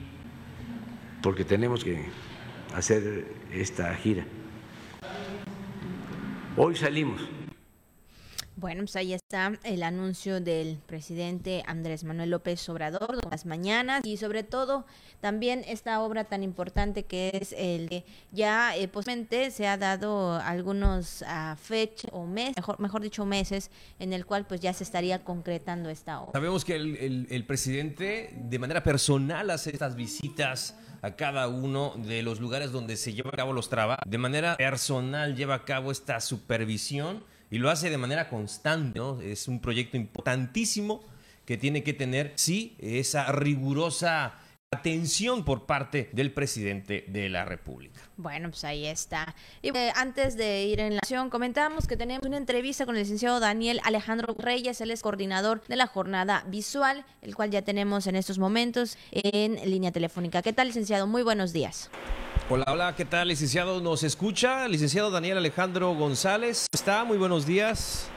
porque 1.22 1.44
tenemos 1.44 1.84
que 1.84 2.06
hacer 2.74 3.26
esta 3.52 3.94
gira. 3.96 4.26
Hoy 6.56 6.76
salimos. 6.76 7.22
Bueno, 8.60 8.82
pues 8.82 8.98
ahí 8.98 9.14
está 9.14 9.54
el 9.64 9.84
anuncio 9.84 10.42
del 10.42 10.80
presidente 10.86 11.64
Andrés 11.66 12.04
Manuel 12.04 12.32
López 12.32 12.68
Obrador 12.68 13.18
las 13.32 13.46
mañanas 13.46 14.02
y 14.04 14.18
sobre 14.18 14.44
todo 14.44 14.86
también 15.22 15.64
esta 15.66 16.02
obra 16.02 16.26
tan 16.26 16.44
importante 16.44 17.04
que 17.04 17.32
es 17.34 17.56
el 17.58 17.88
que 17.88 18.04
ya 18.34 18.76
eh, 18.76 18.90
posiblemente 18.90 19.52
se 19.52 19.66
ha 19.66 19.78
dado 19.78 20.34
algunos 20.34 21.22
uh, 21.22 21.56
fechas 21.56 22.12
o 22.12 22.26
meses, 22.26 22.58
mejor, 22.58 22.82
mejor 22.82 23.02
dicho 23.02 23.26
meses, 23.26 23.72
en 23.98 24.12
el 24.12 24.26
cual 24.26 24.46
pues 24.46 24.60
ya 24.60 24.74
se 24.74 24.84
estaría 24.84 25.24
concretando 25.24 25.90
esta 25.90 26.20
obra. 26.20 26.34
Sabemos 26.34 26.66
que 26.66 26.76
el, 26.76 27.28
el 27.30 27.46
presidente 27.46 28.34
de 28.36 28.60
manera 28.60 28.84
personal 28.84 29.52
hace 29.52 29.70
estas 29.70 29.96
visitas 29.96 30.76
a 31.02 31.16
cada 31.16 31.48
uno 31.48 31.94
de 31.96 32.24
los 32.24 32.42
lugares 32.42 32.74
donde 32.74 32.98
se 32.98 33.14
lleva 33.14 33.30
a 33.30 33.38
cabo 33.38 33.54
los 33.54 33.70
trabajos. 33.70 34.04
De 34.06 34.18
manera 34.18 34.58
personal 34.58 35.38
lleva 35.38 35.56
a 35.56 35.64
cabo 35.64 35.94
esta 35.94 36.20
supervisión 36.20 37.24
y 37.52 37.58
lo 37.58 37.70
hace 37.70 37.90
de 37.90 37.98
manera 37.98 38.30
constante. 38.30 39.00
Es 39.22 39.48
un 39.48 39.60
proyecto 39.60 39.98
importantísimo 39.98 41.02
que 41.46 41.58
tiene 41.58 41.84
que 41.84 41.94
tener, 41.94 42.34
sí, 42.36 42.76
esa 42.80 43.32
rigurosa 43.32 44.36
atención 44.72 45.44
por 45.46 45.66
parte 45.66 46.12
del 46.14 46.32
presidente 46.32 47.04
de 47.08 47.28
la 47.28 47.44
República. 47.44 48.00
Bueno, 48.18 48.50
pues 48.50 48.64
ahí 48.64 48.86
está. 48.86 49.36
Y 49.64 49.76
eh, 49.76 49.92
antes 49.96 50.38
de 50.38 50.64
ir 50.66 50.80
en 50.80 50.94
la 50.94 51.00
acción, 51.00 51.32
comentábamos 51.32 51.88
que 51.88 51.98
tenemos 51.98 52.28
una 52.28 52.38
entrevista 52.38 52.86
con 52.86 52.96
el 52.96 53.02
licenciado 53.02 53.40
Daniel 53.40 53.82
Alejandro 53.84 54.36
Reyes, 54.38 54.80
él 54.82 54.92
es 54.92 55.02
coordinador 55.02 55.64
de 55.68 55.76
la 55.76 55.88
jornada 55.88 56.44
visual, 56.48 57.04
el 57.24 57.36
cual 57.36 57.50
ya 57.50 57.64
tenemos 57.64 58.06
en 58.06 58.16
estos 58.16 58.38
momentos 58.38 58.96
en 59.12 59.56
línea 59.68 59.92
telefónica. 59.92 60.44
¿Qué 60.44 60.54
tal, 60.54 60.68
licenciado? 60.68 61.08
Muy 61.08 61.24
buenos 61.24 61.52
días. 61.52 61.90
Hola, 62.52 62.66
hola, 62.68 62.96
¿qué 62.96 63.06
tal, 63.06 63.28
licenciado? 63.28 63.80
¿Nos 63.80 64.02
escucha? 64.02 64.68
Licenciado 64.68 65.12
Daniel 65.12 65.38
Alejandro 65.38 65.94
González. 65.94 66.66
¿Está? 66.74 67.04
Muy 67.04 67.20
buenos 67.20 67.46
días 67.46 68.10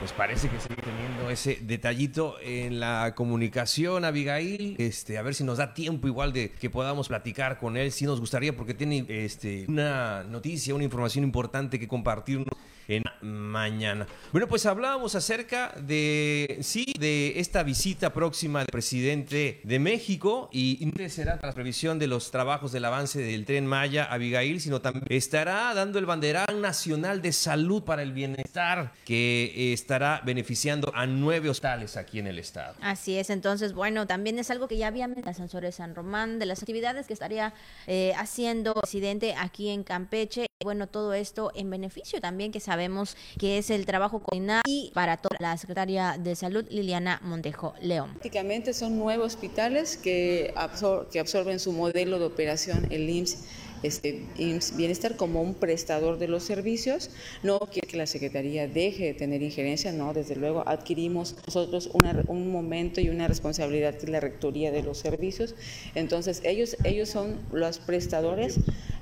pues 0.00 0.12
parece 0.12 0.48
que 0.48 0.58
sigue 0.58 0.76
teniendo 0.76 1.28
ese 1.28 1.58
detallito 1.60 2.36
en 2.40 2.80
la 2.80 3.14
comunicación, 3.14 4.06
Abigail. 4.06 4.74
Este, 4.78 5.18
a 5.18 5.22
ver 5.22 5.34
si 5.34 5.44
nos 5.44 5.58
da 5.58 5.74
tiempo 5.74 6.08
igual 6.08 6.32
de 6.32 6.52
que 6.52 6.70
podamos 6.70 7.08
platicar 7.08 7.58
con 7.58 7.76
él. 7.76 7.92
Sí 7.92 8.06
nos 8.06 8.18
gustaría 8.18 8.56
porque 8.56 8.72
tiene 8.72 9.04
este, 9.08 9.66
una 9.68 10.24
noticia, 10.24 10.74
una 10.74 10.84
información 10.84 11.22
importante 11.22 11.78
que 11.78 11.86
compartirnos 11.86 12.48
en 12.90 13.04
mañana. 13.22 14.06
Bueno, 14.32 14.48
pues 14.48 14.66
hablábamos 14.66 15.14
acerca 15.14 15.72
de, 15.80 16.58
sí, 16.62 16.92
de 16.98 17.38
esta 17.40 17.62
visita 17.62 18.12
próxima 18.12 18.60
del 18.60 18.68
presidente 18.68 19.60
de 19.62 19.78
México 19.78 20.48
y 20.52 20.78
no 20.82 21.08
será 21.08 21.38
la 21.42 21.52
previsión 21.52 21.98
de 21.98 22.06
los 22.06 22.30
trabajos 22.30 22.72
del 22.72 22.84
avance 22.84 23.20
del 23.20 23.44
tren 23.46 23.66
Maya, 23.66 24.04
Abigail, 24.04 24.60
sino 24.60 24.80
también 24.80 25.06
estará 25.08 25.72
dando 25.74 25.98
el 25.98 26.06
banderán 26.06 26.60
nacional 26.60 27.22
de 27.22 27.32
salud 27.32 27.82
para 27.84 28.02
el 28.02 28.12
bienestar 28.12 28.92
que 29.04 29.72
estará 29.72 30.20
beneficiando 30.24 30.92
a 30.94 31.06
nueve 31.06 31.48
hospitales 31.48 31.96
aquí 31.96 32.18
en 32.18 32.26
el 32.26 32.38
estado. 32.38 32.74
Así 32.80 33.16
es, 33.16 33.30
entonces, 33.30 33.72
bueno, 33.72 34.06
también 34.06 34.38
es 34.38 34.50
algo 34.50 34.68
que 34.68 34.76
ya 34.76 34.88
había 34.88 35.04
en 35.04 35.28
Ascensores 35.28 35.76
San 35.76 35.94
Román, 35.94 36.38
de 36.38 36.46
las 36.46 36.60
actividades 36.60 37.06
que 37.06 37.12
estaría 37.12 37.54
eh, 37.86 38.12
haciendo 38.16 38.72
el 38.74 38.80
presidente 38.80 39.34
aquí 39.36 39.68
en 39.68 39.84
Campeche. 39.84 40.49
Bueno, 40.62 40.86
todo 40.86 41.14
esto 41.14 41.52
en 41.54 41.70
beneficio 41.70 42.20
también 42.20 42.52
que 42.52 42.60
sabemos 42.60 43.16
que 43.38 43.56
es 43.56 43.70
el 43.70 43.86
trabajo 43.86 44.20
coordinado 44.20 44.60
y 44.66 44.90
para 44.92 45.16
toda 45.16 45.38
la 45.40 45.56
secretaria 45.56 46.18
de 46.18 46.36
Salud, 46.36 46.66
Liliana 46.68 47.18
Montejo 47.22 47.72
León. 47.80 48.10
Prácticamente 48.10 48.74
son 48.74 48.98
nueve 48.98 49.22
hospitales 49.22 49.96
que, 49.96 50.52
absorben 50.54 51.60
su 51.60 51.72
modelo 51.72 52.18
de 52.18 52.26
operación, 52.26 52.86
el 52.90 53.08
IMSS 53.08 53.38
este, 53.82 54.26
Bienestar 54.74 55.16
como 55.16 55.40
un 55.40 55.54
prestador 55.54 56.18
de 56.18 56.28
los 56.28 56.42
servicios. 56.42 57.08
No 57.42 57.58
quiere 57.60 57.88
que 57.88 57.96
la 57.96 58.06
Secretaría 58.06 58.68
deje 58.68 59.06
de 59.06 59.14
tener 59.14 59.40
injerencia, 59.40 59.92
no, 59.92 60.12
desde 60.12 60.36
luego 60.36 60.62
adquirimos 60.66 61.36
nosotros 61.46 61.88
un 61.94 62.52
momento 62.52 63.00
y 63.00 63.08
una 63.08 63.28
responsabilidad 63.28 63.94
que 63.94 64.08
la 64.08 64.20
rectoría 64.20 64.70
de 64.70 64.82
los 64.82 64.98
servicios. 64.98 65.54
Entonces, 65.94 66.42
ellos, 66.44 66.76
ellos 66.84 67.08
son 67.08 67.40
los 67.50 67.78
prestadores 67.78 68.60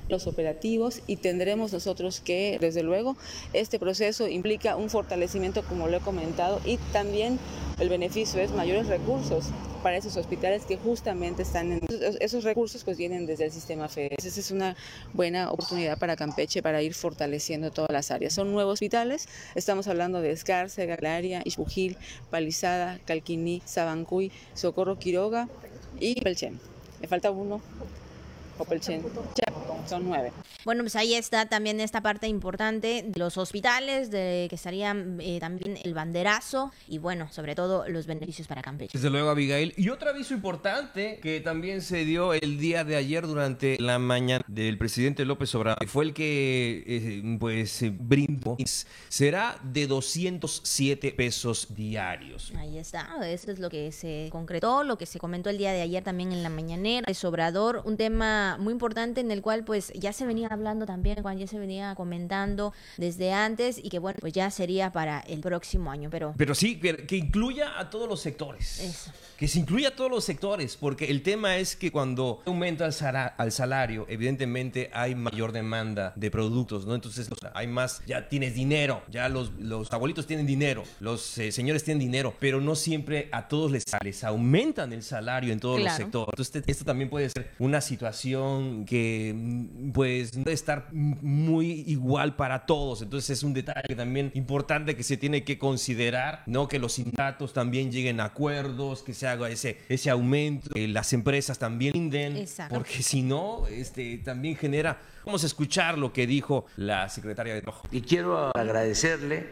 los 0.09 0.27
operativos 0.27 1.01
y 1.07 1.17
tendremos 1.17 1.71
nosotros 1.71 2.19
que, 2.19 2.57
desde 2.59 2.83
luego, 2.83 3.15
este 3.53 3.79
proceso 3.79 4.27
implica 4.27 4.75
un 4.75 4.89
fortalecimiento, 4.89 5.63
como 5.63 5.87
lo 5.87 5.97
he 5.97 6.01
comentado, 6.01 6.59
y 6.65 6.77
también 6.91 7.39
el 7.79 7.89
beneficio 7.89 8.41
es 8.41 8.51
mayores 8.51 8.87
recursos 8.87 9.45
para 9.81 9.95
esos 9.95 10.17
hospitales 10.17 10.65
que 10.65 10.75
justamente 10.77 11.43
están 11.43 11.71
en 11.71 11.81
esos 12.19 12.43
recursos 12.43 12.83
pues 12.83 12.97
vienen 12.97 13.25
desde 13.25 13.45
el 13.45 13.51
sistema 13.51 13.87
federal. 13.87 14.17
Esa 14.19 14.39
es 14.39 14.51
una 14.51 14.75
buena 15.13 15.51
oportunidad 15.51 15.97
para 15.97 16.17
Campeche 16.17 16.61
para 16.61 16.81
ir 16.81 16.93
fortaleciendo 16.93 17.71
todas 17.71 17.91
las 17.91 18.11
áreas. 18.11 18.33
Son 18.33 18.51
nuevos 18.51 18.73
hospitales, 18.73 19.29
estamos 19.55 19.87
hablando 19.87 20.19
de 20.21 20.31
Escarce, 20.31 20.85
Galaria, 20.85 21.41
Ixbujil, 21.45 21.95
Palizada, 22.29 22.99
Calquiní, 23.05 23.61
Sabancuy, 23.63 24.31
Socorro 24.53 24.99
Quiroga 24.99 25.47
y 25.99 26.19
Pelchen. 26.19 26.59
Me 26.99 27.07
falta 27.07 27.31
uno, 27.31 27.61
Opelchen 28.57 29.03
son 29.87 30.05
nueve. 30.05 30.31
Bueno, 30.65 30.83
pues 30.83 30.95
ahí 30.95 31.13
está 31.13 31.47
también 31.47 31.79
esta 31.79 32.01
parte 32.01 32.27
importante 32.27 33.03
de 33.07 33.19
los 33.19 33.37
hospitales, 33.37 34.11
de 34.11 34.47
que 34.49 34.55
estarían 34.55 35.17
eh, 35.21 35.39
también 35.39 35.77
el 35.83 35.93
banderazo 35.93 36.71
y 36.87 36.97
bueno, 36.97 37.31
sobre 37.31 37.55
todo 37.55 37.87
los 37.87 38.05
beneficios 38.05 38.47
para 38.47 38.61
Campeche. 38.61 38.91
Desde 38.93 39.09
luego, 39.09 39.29
Abigail. 39.29 39.73
Y 39.77 39.89
otro 39.89 40.09
aviso 40.09 40.33
importante 40.33 41.19
que 41.21 41.39
también 41.39 41.81
se 41.81 42.05
dio 42.05 42.33
el 42.33 42.59
día 42.59 42.83
de 42.83 42.95
ayer 42.95 43.25
durante 43.25 43.79
la 43.79 43.99
mañana 43.99 44.43
del 44.47 44.77
presidente 44.77 45.25
López 45.25 45.53
Obrador 45.55 45.87
fue 45.87 46.05
el 46.05 46.13
que 46.13 46.83
eh, 46.85 47.37
pues 47.39 47.83
brindó 47.93 48.57
será 49.07 49.57
de 49.63 49.87
207 49.87 51.13
pesos 51.13 51.73
diarios. 51.73 52.51
Ahí 52.57 52.77
está, 52.77 53.09
eso 53.29 53.51
es 53.51 53.59
lo 53.59 53.69
que 53.69 53.91
se 53.91 54.27
concretó, 54.31 54.83
lo 54.83 54.97
que 54.97 55.05
se 55.05 55.19
comentó 55.19 55.49
el 55.49 55.57
día 55.57 55.71
de 55.71 55.81
ayer 55.81 56.03
también 56.03 56.31
en 56.31 56.43
la 56.43 56.49
mañanera. 56.49 57.05
Es 57.09 57.23
Obrador, 57.23 57.81
un 57.85 57.97
tema 57.97 58.09
tema 58.09 58.57
muy 58.59 58.73
importante 58.73 59.21
en 59.21 59.29
el 59.29 59.43
cual 59.43 59.63
pues 59.69 59.93
ya 59.93 60.13
se 60.13 60.25
venía 60.25 60.47
hablando 60.47 60.87
también, 60.87 61.21
Juan, 61.21 61.37
ya 61.37 61.45
se 61.45 61.59
venía 61.59 61.93
comentando 61.93 62.73
desde 62.97 63.33
antes 63.33 63.77
y 63.77 63.89
que 63.89 63.99
bueno, 63.99 64.17
pues 64.19 64.33
ya 64.33 64.49
sería 64.49 64.91
para 64.91 65.19
el 65.19 65.41
próximo 65.41 65.91
año, 65.91 66.09
pero... 66.09 66.33
Pero 66.37 66.55
sí, 66.55 66.79
que, 66.79 67.15
incluya 67.15 67.79
a 67.79 67.91
todos 67.91 68.09
los 68.09 68.19
sectores. 68.19 68.79
Eso. 68.79 69.11
Que 69.37 69.47
se 69.47 69.59
incluya 69.59 69.89
a 69.89 69.95
todos 69.95 70.09
los 70.09 70.25
sectores, 70.25 70.75
porque 70.75 71.05
el 71.11 71.21
tema 71.21 71.57
es 71.57 71.75
que 71.75 71.91
cuando 71.91 72.41
aumenta 72.47 72.87
el 72.87 72.93
al 73.37 73.51
salario, 73.51 74.07
evidentemente 74.09 74.89
hay 74.91 75.13
mayor 75.13 75.51
demanda 75.51 76.13
de 76.15 76.31
productos, 76.31 76.87
¿no? 76.87 76.95
Entonces 76.95 77.29
hay 77.53 77.67
más, 77.67 78.01
ya 78.07 78.27
tienes 78.27 78.55
dinero, 78.55 79.03
ya 79.11 79.29
los, 79.29 79.51
los 79.59 79.93
abuelitos 79.93 80.25
tienen 80.25 80.47
dinero, 80.47 80.83
los 80.99 81.37
eh, 81.37 81.51
señores 81.51 81.83
tienen 81.83 81.99
dinero, 81.99 82.33
pero 82.39 82.59
no 82.59 82.75
siempre 82.75 83.29
a 83.31 83.47
todos 83.47 83.71
les, 83.71 83.85
les 84.01 84.23
aumentan 84.23 84.93
el 84.93 85.03
salario 85.03 85.53
en 85.53 85.59
todos 85.59 85.79
los 85.79 85.93
sectores. 85.93 86.33
Entonces 86.33 86.63
esto 86.65 86.85
también 86.85 87.11
puede 87.11 87.29
ser 87.29 87.51
una 87.59 87.81
situación 87.81 88.83
que 88.85 89.58
pues 89.93 90.35
no 90.35 90.43
debe 90.43 90.53
estar 90.53 90.89
muy 90.91 91.83
igual 91.87 92.35
para 92.35 92.65
todos. 92.65 93.01
Entonces 93.01 93.31
es 93.31 93.43
un 93.43 93.53
detalle 93.53 93.95
también 93.95 94.31
importante 94.33 94.95
que 94.95 95.03
se 95.03 95.17
tiene 95.17 95.43
que 95.43 95.57
considerar, 95.57 96.43
¿no? 96.45 96.67
Que 96.67 96.79
los 96.79 96.93
sindicatos 96.93 97.53
también 97.53 97.91
lleguen 97.91 98.19
a 98.19 98.25
acuerdos, 98.25 99.03
que 99.03 99.13
se 99.13 99.27
haga 99.27 99.49
ese, 99.49 99.79
ese 99.89 100.09
aumento, 100.09 100.69
que 100.69 100.87
las 100.87 101.13
empresas 101.13 101.59
también 101.59 101.93
rinden, 101.93 102.45
porque 102.69 103.03
si 103.03 103.21
no, 103.21 103.67
este, 103.67 104.17
también 104.19 104.55
genera... 104.55 104.99
Vamos 105.25 105.43
a 105.43 105.47
escuchar 105.47 105.97
lo 105.97 106.11
que 106.11 106.25
dijo 106.25 106.65
la 106.77 107.07
secretaria 107.09 107.53
de 107.53 107.61
Trabajo. 107.61 107.87
Y 107.91 108.01
quiero 108.01 108.55
agradecerle 108.55 109.47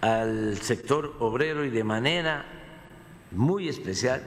al 0.00 0.58
sector 0.58 1.16
obrero 1.20 1.64
y 1.64 1.70
de 1.70 1.84
manera 1.84 2.44
muy 3.30 3.68
especial 3.68 4.22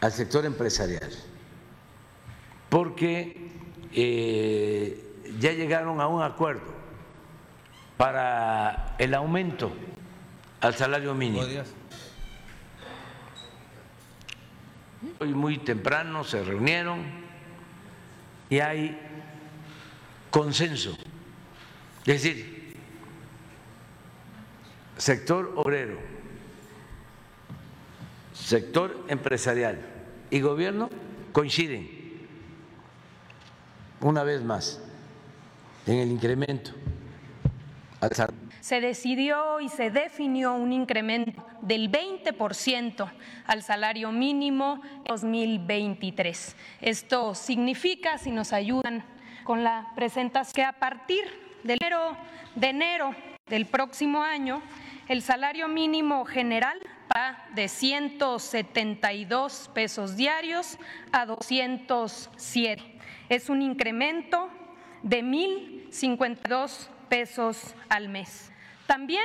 al 0.00 0.12
sector 0.12 0.44
empresarial, 0.46 1.10
porque 2.70 3.50
eh, 3.92 5.04
ya 5.38 5.52
llegaron 5.52 6.00
a 6.00 6.06
un 6.06 6.22
acuerdo 6.22 6.72
para 7.96 8.94
el 8.98 9.12
aumento 9.12 9.72
al 10.60 10.74
salario 10.74 11.14
mínimo. 11.14 11.44
Hoy 15.18 15.34
muy 15.34 15.58
temprano 15.58 16.24
se 16.24 16.42
reunieron 16.42 17.04
y 18.48 18.60
hay 18.60 18.98
consenso. 20.30 20.96
Es 22.06 22.22
decir, 22.22 22.76
sector 24.96 25.52
obrero, 25.56 25.98
sector 28.32 29.04
empresarial 29.08 29.80
y 30.30 30.40
gobierno 30.40 30.88
coinciden 31.32 31.99
una 34.00 34.22
vez 34.22 34.42
más 34.42 34.80
en 35.86 35.96
el 35.96 36.10
incremento 36.10 36.72
se 38.60 38.80
decidió 38.80 39.60
y 39.60 39.68
se 39.68 39.90
definió 39.90 40.54
un 40.54 40.72
incremento 40.72 41.46
del 41.60 41.90
20% 41.90 43.10
al 43.46 43.62
salario 43.62 44.12
mínimo 44.12 44.80
en 44.98 45.04
2023. 45.04 46.56
Esto 46.80 47.34
significa, 47.34 48.18
si 48.18 48.30
nos 48.30 48.52
ayudan 48.52 49.04
con 49.44 49.64
la 49.64 49.90
presentación, 49.94 50.54
que 50.54 50.64
a 50.64 50.72
partir 50.72 51.22
del 51.62 51.78
enero, 51.80 52.16
de 52.54 52.68
enero 52.68 53.14
del 53.48 53.66
próximo 53.66 54.22
año, 54.22 54.62
el 55.08 55.22
salario 55.22 55.68
mínimo 55.68 56.24
general 56.24 56.78
va 57.14 57.44
de 57.54 57.68
172 57.68 59.70
pesos 59.74 60.16
diarios 60.16 60.78
a 61.12 61.26
207. 61.26 62.89
Es 63.30 63.48
un 63.48 63.62
incremento 63.62 64.50
de 65.02 65.22
1.052 65.22 66.88
pesos 67.08 67.74
al 67.88 68.08
mes. 68.08 68.50
También 68.86 69.24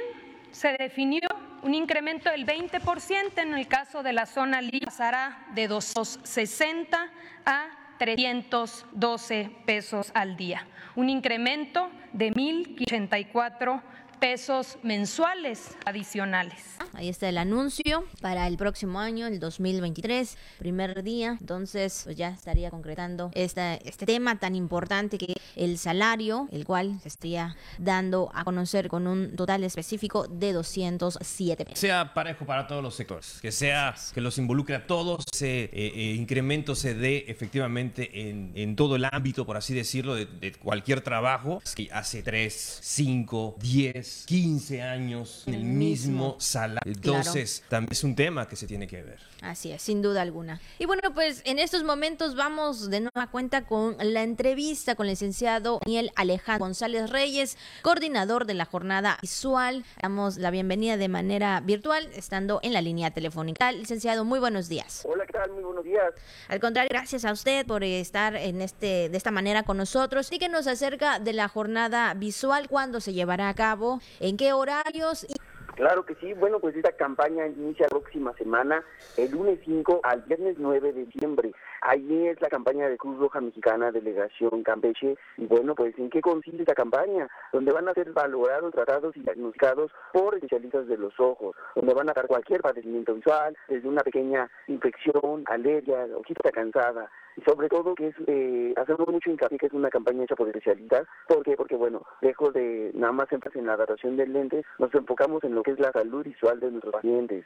se 0.52 0.78
definió 0.78 1.28
un 1.64 1.74
incremento 1.74 2.30
del 2.30 2.46
20% 2.46 3.42
en 3.42 3.56
el 3.56 3.68
caso 3.68 4.04
de 4.04 4.14
la 4.14 4.28
zona 4.28 4.62
libre, 4.62 4.86
pasará 4.86 5.48
de 5.56 5.68
260 5.68 7.10
a 7.46 7.68
312 7.98 9.50
pesos 9.66 10.12
al 10.14 10.38
día, 10.38 10.68
un 10.96 11.10
incremento 11.10 11.90
de 12.14 12.32
1.084 12.32 13.82
pesos 14.26 14.80
mensuales 14.82 15.78
adicionales. 15.86 16.58
Ahí 16.94 17.10
está 17.10 17.30
el 17.30 17.38
anuncio 17.38 18.06
para 18.22 18.48
el 18.48 18.58
próximo 18.58 19.00
año, 19.00 19.28
el 19.28 19.40
2023, 19.40 20.36
primer 20.58 21.04
día. 21.04 21.38
Entonces, 21.40 22.02
pues 22.06 22.16
ya 22.16 22.30
estaría 22.30 22.72
concretando 22.72 23.30
este 23.36 23.80
tema 24.08 24.40
tan 24.40 24.56
importante 24.56 25.20
que 25.20 25.36
el 25.56 25.78
salario, 25.78 26.50
el 26.52 26.66
cual 26.66 27.00
se 27.04 27.10
estaría 27.10 27.56
dando 27.78 28.32
a 28.34 28.44
conocer 28.44 28.88
con 28.88 29.06
un 29.06 29.36
total 29.36 29.64
específico 29.64 30.28
de 30.28 30.54
207 30.54 31.64
pesos. 31.64 31.80
Sea 31.80 32.16
parejo 32.16 32.48
para 32.48 32.66
todos 32.66 32.82
los 32.82 32.96
sectores, 32.96 33.38
que 33.44 33.52
sea 33.52 33.94
que 34.12 34.22
los 34.22 34.40
involucre 34.40 34.76
a 34.76 34.88
todos, 34.88 35.24
ese 35.32 35.66
eh, 35.66 35.70
eh, 35.72 36.16
incremento 36.18 36.74
se 36.74 36.96
dé 36.96 37.26
efectivamente 37.28 38.10
en, 38.12 38.76
todo 38.76 38.96
el 38.96 39.06
ámbito, 39.06 39.46
por 39.46 39.56
así 39.56 39.76
decirlo, 39.76 40.16
de, 40.16 40.26
de 40.26 40.52
cualquier 40.54 41.02
trabajo, 41.02 41.62
que 41.76 41.90
hace 41.92 42.24
3, 42.24 42.80
5, 42.82 43.58
10 43.60 44.15
15 44.26 44.82
años 44.82 45.44
en 45.48 45.54
el 45.56 45.64
mismo 45.64 46.36
salario. 46.40 46.94
Entonces, 46.94 47.64
también 47.70 47.92
es 47.92 48.04
un 48.04 48.16
tema 48.16 48.48
que 48.48 48.56
se 48.56 48.68
tiene 48.68 48.88
que 48.88 49.04
ver. 49.04 49.20
Así 49.42 49.72
es, 49.72 49.82
sin 49.82 50.02
duda 50.02 50.22
alguna. 50.22 50.60
Y 50.80 50.86
bueno, 50.86 51.14
pues 51.14 51.42
en 51.46 51.60
estos 51.60 51.84
momentos 51.84 52.36
vamos 52.36 52.90
de 52.90 53.02
nueva 53.02 53.30
cuenta 53.30 53.66
con 53.66 53.96
la 54.00 54.24
entrevista 54.24 54.96
con 54.96 55.06
el 55.06 55.12
licenciado 55.12 55.80
Daniel 55.86 56.12
Alejandro 56.16 56.66
González 56.66 57.10
Reyes, 57.10 57.58
coordinador 57.82 58.46
de 58.46 58.54
la 58.54 58.66
jornada 58.66 59.18
visual. 59.22 59.86
Damos 60.02 60.38
la 60.38 60.52
bienvenida 60.52 60.98
de 60.98 61.08
manera 61.10 61.60
virtual, 61.62 62.10
estando 62.14 62.60
en 62.64 62.74
la 62.74 62.82
línea 62.82 63.12
telefónica. 63.12 63.72
Licenciado, 63.72 64.26
muy 64.26 64.40
buenos 64.40 64.68
días. 64.68 65.04
Hola, 65.06 65.26
¿qué 65.26 65.35
tal? 65.46 65.54
Muy 65.54 65.64
buenos 65.64 65.84
días. 65.84 66.14
Al 66.50 66.60
contrario, 66.60 66.90
gracias 66.92 67.26
a 67.26 67.32
usted 67.32 67.66
por 67.66 67.84
estar 67.84 68.36
en 68.36 68.62
este 68.62 69.10
de 69.10 69.18
esta 69.18 69.32
manera 69.32 69.64
con 69.64 69.78
nosotros 69.78 70.32
y 70.32 70.40
que 70.40 70.50
nos 70.50 70.68
acerca 70.68 71.20
de 71.20 71.34
la 71.34 71.48
jornada 71.48 72.14
visual, 72.14 72.68
cuándo 72.70 73.00
se 73.00 73.14
llevará 73.14 73.50
a 73.50 73.54
cabo, 73.54 74.00
en 74.20 74.38
qué 74.38 74.54
horarios. 74.54 75.28
Claro 75.76 76.06
que 76.06 76.16
sí. 76.16 76.34
Bueno, 76.34 76.60
pues 76.60 76.76
esta 76.76 76.94
campaña 76.94 77.48
inicia 77.48 77.86
la 77.86 78.00
próxima 78.00 78.34
semana, 78.38 78.84
el 79.18 79.32
lunes 79.32 79.60
5 79.66 80.02
al 80.04 80.22
viernes 80.22 80.56
9 80.58 80.94
de 80.94 81.06
diciembre. 81.06 81.52
Ahí 81.82 82.28
es 82.28 82.42
la 82.42 82.50
campaña 82.50 82.90
de 82.90 82.98
Cruz 82.98 83.18
Roja 83.18 83.42
Mexicana, 83.42 83.92
Delegación 83.92 84.64
Campeche. 84.64 85.18
Y 85.38 85.46
bueno, 85.46 85.76
pues 85.76 85.98
¿en 85.98 86.10
qué 86.10 86.22
consiste 86.22 86.62
esta 86.62 86.74
campaña? 86.74 87.28
Donde 87.52 87.72
van 87.72 87.88
a 87.88 87.94
ser 87.94 88.12
valorados, 88.12 88.74
tratados 88.74 89.16
y 89.18 89.22
diagnosticados 89.22 89.92
por 90.14 90.36
especialistas 90.36 90.88
de 90.88 90.98
los 90.98 91.20
ojos, 91.20 91.56
donde 91.76 91.94
van 91.94 92.10
a 92.10 92.14
dar 92.14 92.28
cualquier 92.28 92.62
padecimiento 92.62 93.14
visual, 93.14 93.56
desde 93.68 93.88
una 93.88 94.02
pequeña 94.02 94.50
infección, 94.68 95.44
alergia, 95.48 96.08
ojita 96.16 96.52
cansada, 96.52 97.10
y 97.38 97.42
sobre 97.42 97.68
todo 97.68 97.96
que 97.96 98.08
es 98.08 98.16
eh, 98.28 98.74
hacemos 98.78 99.08
mucho 99.08 99.30
hincapié 99.30 99.58
que 99.58 99.66
es 99.68 99.74
una 99.74 99.90
campaña 99.90 100.24
hecha 100.24 100.36
por 100.36 100.48
especialistas 100.48 101.06
¿por 101.28 101.44
qué? 101.44 101.56
porque 101.56 101.76
bueno 101.76 102.06
lejos 102.22 102.54
de 102.54 102.92
nada 102.94 103.12
más 103.12 103.32
énfasis 103.32 103.60
en 103.60 103.68
la 103.68 103.74
adaptación 103.74 104.16
del 104.16 104.34
lente 104.34 104.64
nos 104.80 104.94
enfocamos 104.94 105.44
en 105.44 105.56
lo 105.56 105.64
que 105.64 105.72
es 105.72 105.80
la 105.80 105.92
salud 105.92 106.24
visual 106.24 106.60
de 106.60 106.72
nuestros 106.72 106.94
pacientes 106.94 107.46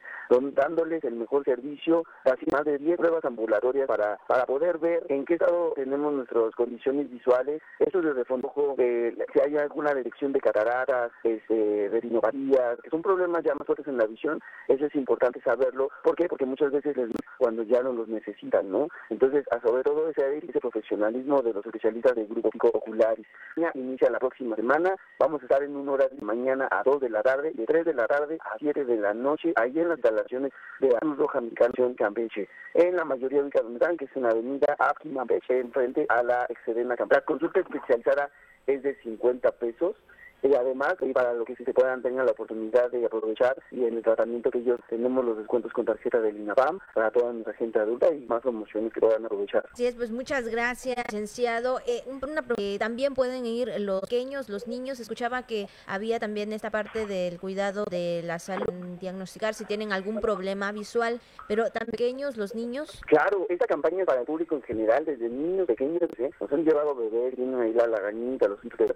dándoles 0.53 1.03
el 1.03 1.15
mejor 1.15 1.43
servicio 1.43 2.03
así 2.25 2.45
más 2.51 2.65
de 2.65 2.77
10 2.77 2.97
pruebas 2.97 3.25
ambulatorias 3.25 3.87
para 3.87 4.18
para 4.27 4.45
poder 4.45 4.77
ver 4.77 5.05
en 5.09 5.25
qué 5.25 5.35
estado 5.35 5.73
tenemos 5.75 6.13
nuestras 6.13 6.53
condiciones 6.55 7.09
visuales 7.09 7.61
eso 7.79 8.01
desde 8.01 8.25
fondo 8.25 8.51
eh, 8.77 9.15
si 9.33 9.39
hay 9.39 9.57
alguna 9.57 9.93
detección 9.93 10.31
de 10.31 10.39
cataratas 10.39 11.11
este, 11.23 11.89
retinopatías 11.91 12.79
que 12.81 12.89
son 12.89 13.01
problemas 13.01 13.43
ya 13.43 13.55
más 13.55 13.65
fuertes 13.65 13.87
en 13.87 13.97
la 13.97 14.05
visión 14.05 14.39
eso 14.67 14.85
es 14.85 14.95
importante 14.95 15.41
saberlo 15.41 15.89
¿por 16.03 16.15
qué? 16.15 16.27
porque 16.27 16.45
muchas 16.45 16.71
veces 16.71 16.95
cuando 17.37 17.63
ya 17.63 17.81
no 17.81 17.93
los 17.93 18.07
necesitan 18.07 18.69
¿no? 18.69 18.87
entonces 19.09 19.45
a 19.51 19.59
sobre 19.61 19.83
todo 19.83 20.09
ese, 20.09 20.37
ese 20.37 20.59
profesionalismo 20.59 21.41
de 21.41 21.53
los 21.53 21.65
especialistas 21.65 22.15
del 22.15 22.27
grupo 22.27 22.49
Pico 22.49 22.69
Oculares. 22.69 23.25
Inicia 23.73 24.09
la 24.09 24.19
próxima 24.19 24.55
semana, 24.55 24.95
vamos 25.19 25.41
a 25.41 25.45
estar 25.45 25.61
en 25.63 25.75
una 25.75 25.93
hora 25.93 26.07
de 26.07 26.21
mañana 26.21 26.67
a 26.71 26.83
2 26.83 27.01
de 27.01 27.09
la 27.09 27.21
tarde, 27.21 27.51
de 27.53 27.65
3 27.65 27.85
de 27.85 27.93
la 27.93 28.07
tarde 28.07 28.37
a 28.41 28.57
7 28.57 28.85
de 28.85 28.97
la 28.97 29.13
noche, 29.13 29.53
ahí 29.55 29.77
en 29.77 29.89
las 29.89 29.97
instalaciones 29.97 30.51
de 30.79 30.89
la 30.89 30.99
Cruz 30.99 31.17
Roja 31.17 31.41
Mexicana 31.41 31.73
Campeche, 31.97 32.47
en 32.73 32.95
la 32.95 33.05
mayoría 33.05 33.43
de 33.43 33.49
están, 33.49 33.97
que 33.97 34.07
es 34.09 34.15
en 34.15 34.23
la 34.23 34.29
avenida 34.29 34.75
Apki 34.77 35.13
Campeche, 35.13 35.59
enfrente 35.59 36.05
a 36.09 36.23
la 36.23 36.45
Excedena 36.49 36.95
Campeche. 36.95 37.21
La 37.21 37.25
consulta 37.25 37.59
especializada 37.59 38.29
es 38.67 38.83
de 38.83 38.95
50 39.01 39.51
pesos 39.53 39.95
y 40.43 40.53
además 40.53 40.95
y 41.01 41.11
para 41.13 41.33
lo 41.33 41.45
que 41.45 41.55
si 41.55 41.63
se 41.65 41.73
puedan 41.73 42.01
tengan 42.01 42.25
la 42.25 42.31
oportunidad 42.31 42.89
de 42.91 43.05
aprovechar 43.05 43.55
y 43.71 43.83
en 43.85 43.97
el 43.97 44.03
tratamiento 44.03 44.51
que 44.51 44.59
ellos 44.59 44.79
tenemos 44.89 45.25
los 45.25 45.37
descuentos 45.37 45.71
con 45.73 45.85
tarjeta 45.85 46.19
del 46.21 46.37
INAPAM 46.37 46.79
para 46.93 47.11
toda 47.11 47.33
nuestra 47.33 47.53
gente 47.53 47.79
adulta 47.79 48.13
y 48.13 48.25
más 48.25 48.41
promociones 48.41 48.93
que 48.93 48.99
puedan 48.99 49.25
aprovechar. 49.25 49.67
Sí, 49.73 49.85
es, 49.85 49.95
pues 49.95 50.11
muchas 50.11 50.47
gracias, 50.47 50.97
licenciado. 51.11 51.79
Eh, 51.85 52.03
una, 52.07 52.43
también 52.79 53.13
pueden 53.13 53.45
ir 53.45 53.71
los 53.79 54.01
pequeños, 54.01 54.49
los 54.49 54.67
niños. 54.67 54.99
Escuchaba 54.99 55.43
que 55.43 55.67
había 55.87 56.19
también 56.19 56.53
esta 56.53 56.69
parte 56.69 57.05
del 57.05 57.39
cuidado 57.39 57.85
de 57.89 58.21
la 58.23 58.39
salud, 58.39 58.65
diagnosticar 58.99 59.53
si 59.53 59.65
tienen 59.65 59.91
algún 59.91 60.21
problema 60.21 60.71
visual, 60.71 61.19
pero 61.47 61.69
tan 61.71 61.87
pequeños 61.87 62.37
los 62.37 62.55
niños. 62.55 63.01
Claro, 63.05 63.45
esta 63.49 63.65
campaña 63.65 64.01
es 64.01 64.05
para 64.05 64.21
el 64.21 64.25
público 64.25 64.55
en 64.55 64.61
general, 64.63 65.05
desde 65.05 65.29
niños 65.29 65.67
pequeños, 65.67 66.09
¿eh? 66.17 66.31
nos 66.39 66.51
han 66.51 66.63
llevado 66.63 66.91
a 66.91 66.93
beber, 66.93 67.35
tienen 67.35 67.59
ahí 67.59 67.73
la 67.73 67.87
lagañita, 67.87 68.47
los 68.47 68.63
hijos 68.63 68.79
de 68.79 68.87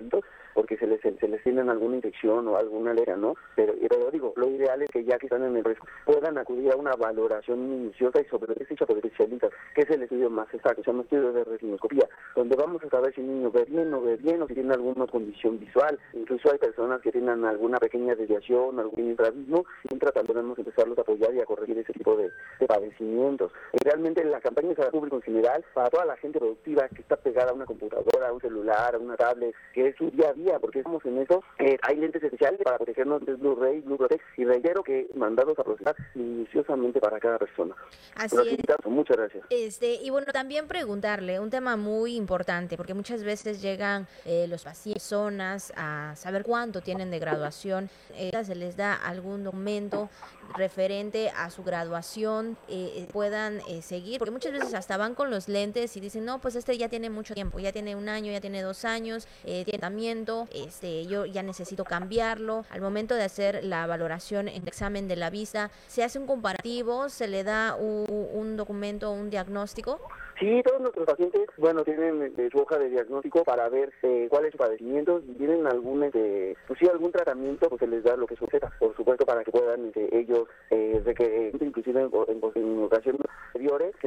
porque 0.53 0.77
se 0.77 0.87
les, 0.87 1.01
se 1.01 1.27
les 1.27 1.43
tienen 1.43 1.69
alguna 1.69 1.95
infección 1.95 2.47
o 2.47 2.57
alguna 2.57 2.91
alergia, 2.91 3.15
¿no? 3.15 3.35
Pero, 3.55 3.73
pero 3.89 4.11
digo, 4.11 4.33
lo 4.35 4.49
ideal 4.49 4.81
es 4.81 4.89
que 4.89 5.03
ya 5.03 5.17
que 5.17 5.27
están 5.27 5.43
en 5.43 5.57
el 5.57 5.63
riesgo 5.63 5.85
puedan 6.05 6.37
acudir 6.37 6.71
a 6.71 6.75
una 6.75 6.95
valoración 6.95 7.69
minuciosa 7.69 8.21
y 8.21 8.25
sobre 8.25 8.53
todo 8.53 8.65
hecha 8.69 8.85
por 8.85 8.97
especialistas, 8.97 9.51
que 9.75 9.81
es 9.81 9.89
el 9.89 10.03
estudio 10.03 10.29
más 10.29 10.53
exacto, 10.53 10.83
se 10.83 10.91
llama 10.91 11.03
estudio 11.03 11.33
de 11.33 11.43
retinoscopía, 11.43 12.07
donde 12.35 12.55
vamos 12.55 12.83
a 12.83 12.89
saber 12.89 13.13
si 13.13 13.21
el 13.21 13.27
niño 13.27 13.51
ve 13.51 13.65
bien 13.65 13.93
o 13.93 14.01
ve 14.01 14.17
bien 14.17 14.41
o 14.41 14.47
si 14.47 14.53
tiene 14.53 14.73
alguna 14.73 15.07
condición 15.07 15.59
visual. 15.59 15.99
Incluso 16.13 16.51
hay 16.51 16.57
personas 16.57 17.01
que 17.01 17.11
tienen 17.11 17.43
alguna 17.45 17.77
pequeña 17.77 18.15
desviación, 18.15 18.79
algún 18.79 19.11
intravismo, 19.11 19.65
y 19.83 19.97
también 20.11 20.27
podemos 20.27 20.59
empezarlos 20.59 20.97
a 20.97 21.01
apoyar 21.01 21.33
y 21.33 21.41
a 21.41 21.45
corregir 21.45 21.77
ese 21.77 21.93
tipo 21.93 22.15
de, 22.15 22.31
padecimientos. 22.67 23.51
Y 23.73 23.83
realmente 23.83 24.23
la 24.23 24.39
campaña 24.39 24.71
es 24.71 24.79
el 24.79 24.91
público 24.91 25.17
en 25.17 25.21
general, 25.21 25.63
para 25.73 25.89
toda 25.89 26.05
la 26.05 26.17
gente 26.17 26.39
productiva 26.39 26.87
que 26.89 27.01
está 27.01 27.17
pegada 27.17 27.51
a 27.51 27.53
una 27.53 27.65
computadora, 27.65 28.29
a 28.29 28.33
un 28.33 28.41
celular, 28.41 28.95
a 28.95 28.97
una 28.97 29.15
tablet, 29.15 29.53
que 29.73 29.87
es 29.87 29.95
su 29.95 30.09
día 30.11 30.29
a 30.29 30.33
día, 30.33 30.42
porque 30.59 30.79
estamos 30.79 31.03
en 31.05 31.19
eso, 31.19 31.43
eh, 31.59 31.77
hay 31.81 31.97
lentes 31.97 32.23
especiales 32.23 32.59
para 32.63 32.77
protegernos 32.77 33.25
del 33.25 33.37
Blu-ray, 33.37 33.81
Blu-ray, 33.81 34.19
y 34.37 34.45
reitero 34.45 34.83
que 34.83 35.07
mandados 35.15 35.57
a 35.59 35.63
procesar 35.63 35.95
minuciosamente 36.15 36.99
para 36.99 37.19
cada 37.19 37.37
persona. 37.37 37.75
Así 38.15 38.35
es. 38.35 38.57
Muchas 38.85 39.17
gracias. 39.17 39.45
Este, 39.49 39.95
y 39.95 40.09
bueno, 40.09 40.27
también 40.31 40.67
preguntarle 40.67 41.39
un 41.39 41.49
tema 41.49 41.77
muy 41.77 42.15
importante, 42.15 42.77
porque 42.77 42.93
muchas 42.93 43.23
veces 43.23 43.61
llegan 43.61 44.07
eh, 44.25 44.47
los 44.47 44.63
pacientes, 44.63 45.03
zonas, 45.03 45.73
a 45.75 46.13
saber 46.15 46.43
cuánto 46.43 46.81
tienen 46.81 47.11
de 47.11 47.19
graduación, 47.19 47.89
eh, 48.15 48.31
se 48.43 48.55
les 48.55 48.75
da 48.75 48.93
algún 48.93 49.43
documento 49.43 50.09
referente 50.57 51.31
a 51.35 51.49
su 51.49 51.63
graduación, 51.63 52.57
eh, 52.67 53.07
puedan 53.11 53.61
seguir, 53.81 54.19
porque 54.19 54.31
muchas 54.31 54.51
veces 54.51 54.73
hasta 54.73 54.97
van 54.97 55.15
con 55.15 55.29
los 55.29 55.47
lentes 55.47 55.95
y 55.97 55.99
dicen, 55.99 56.25
no, 56.25 56.39
pues 56.39 56.55
este 56.55 56.77
ya 56.77 56.89
tiene 56.89 57.09
mucho 57.09 57.33
tiempo, 57.33 57.59
ya 57.59 57.71
tiene 57.71 57.95
un 57.95 58.09
año, 58.09 58.31
ya 58.31 58.41
tiene 58.41 58.61
dos 58.61 58.85
años, 58.85 59.27
tiene 59.43 59.65
tratamiento, 59.65 60.32
este, 60.53 61.05
yo 61.05 61.25
ya 61.25 61.43
necesito 61.43 61.83
cambiarlo. 61.83 62.65
Al 62.69 62.81
momento 62.81 63.15
de 63.15 63.23
hacer 63.23 63.63
la 63.63 63.87
valoración 63.87 64.47
en 64.47 64.61
el 64.61 64.67
examen 64.67 65.07
de 65.07 65.15
la 65.15 65.29
vista, 65.29 65.71
se 65.87 66.03
hace 66.03 66.19
un 66.19 66.27
comparativo, 66.27 67.09
se 67.09 67.27
le 67.27 67.43
da 67.43 67.75
un, 67.75 68.57
documento, 68.57 69.11
un 69.11 69.29
diagnóstico. 69.29 69.99
Sí, 70.39 70.61
todos 70.65 70.81
nuestros 70.81 71.05
pacientes, 71.05 71.41
bueno, 71.57 71.83
tienen 71.83 72.33
su 72.51 72.57
hoja 72.59 72.77
de 72.77 72.89
diagnóstico 72.89 73.43
para 73.43 73.69
ver 73.69 73.93
eh, 74.01 74.27
cuál 74.29 74.45
es 74.45 74.51
su 74.51 74.57
padecimiento, 74.57 75.21
si 75.21 75.33
tienen 75.35 75.65
algún, 75.67 76.03
este, 76.03 76.57
pues 76.67 76.79
sí, 76.79 76.87
algún 76.87 77.11
tratamiento, 77.11 77.69
pues 77.69 77.79
se 77.79 77.87
les 77.87 78.03
da 78.03 78.15
lo 78.17 78.25
que 78.25 78.35
suceda, 78.35 78.71
por 78.79 78.95
supuesto, 78.95 79.25
para 79.25 79.43
que 79.43 79.51
puedan 79.51 79.85
este, 79.85 80.09
ellos, 80.17 80.47
eh, 80.71 81.01
de 81.05 81.13
que, 81.13 81.51
inclusive 81.61 82.01
en, 82.01 82.11
en, 82.11 82.41
que 82.51 82.59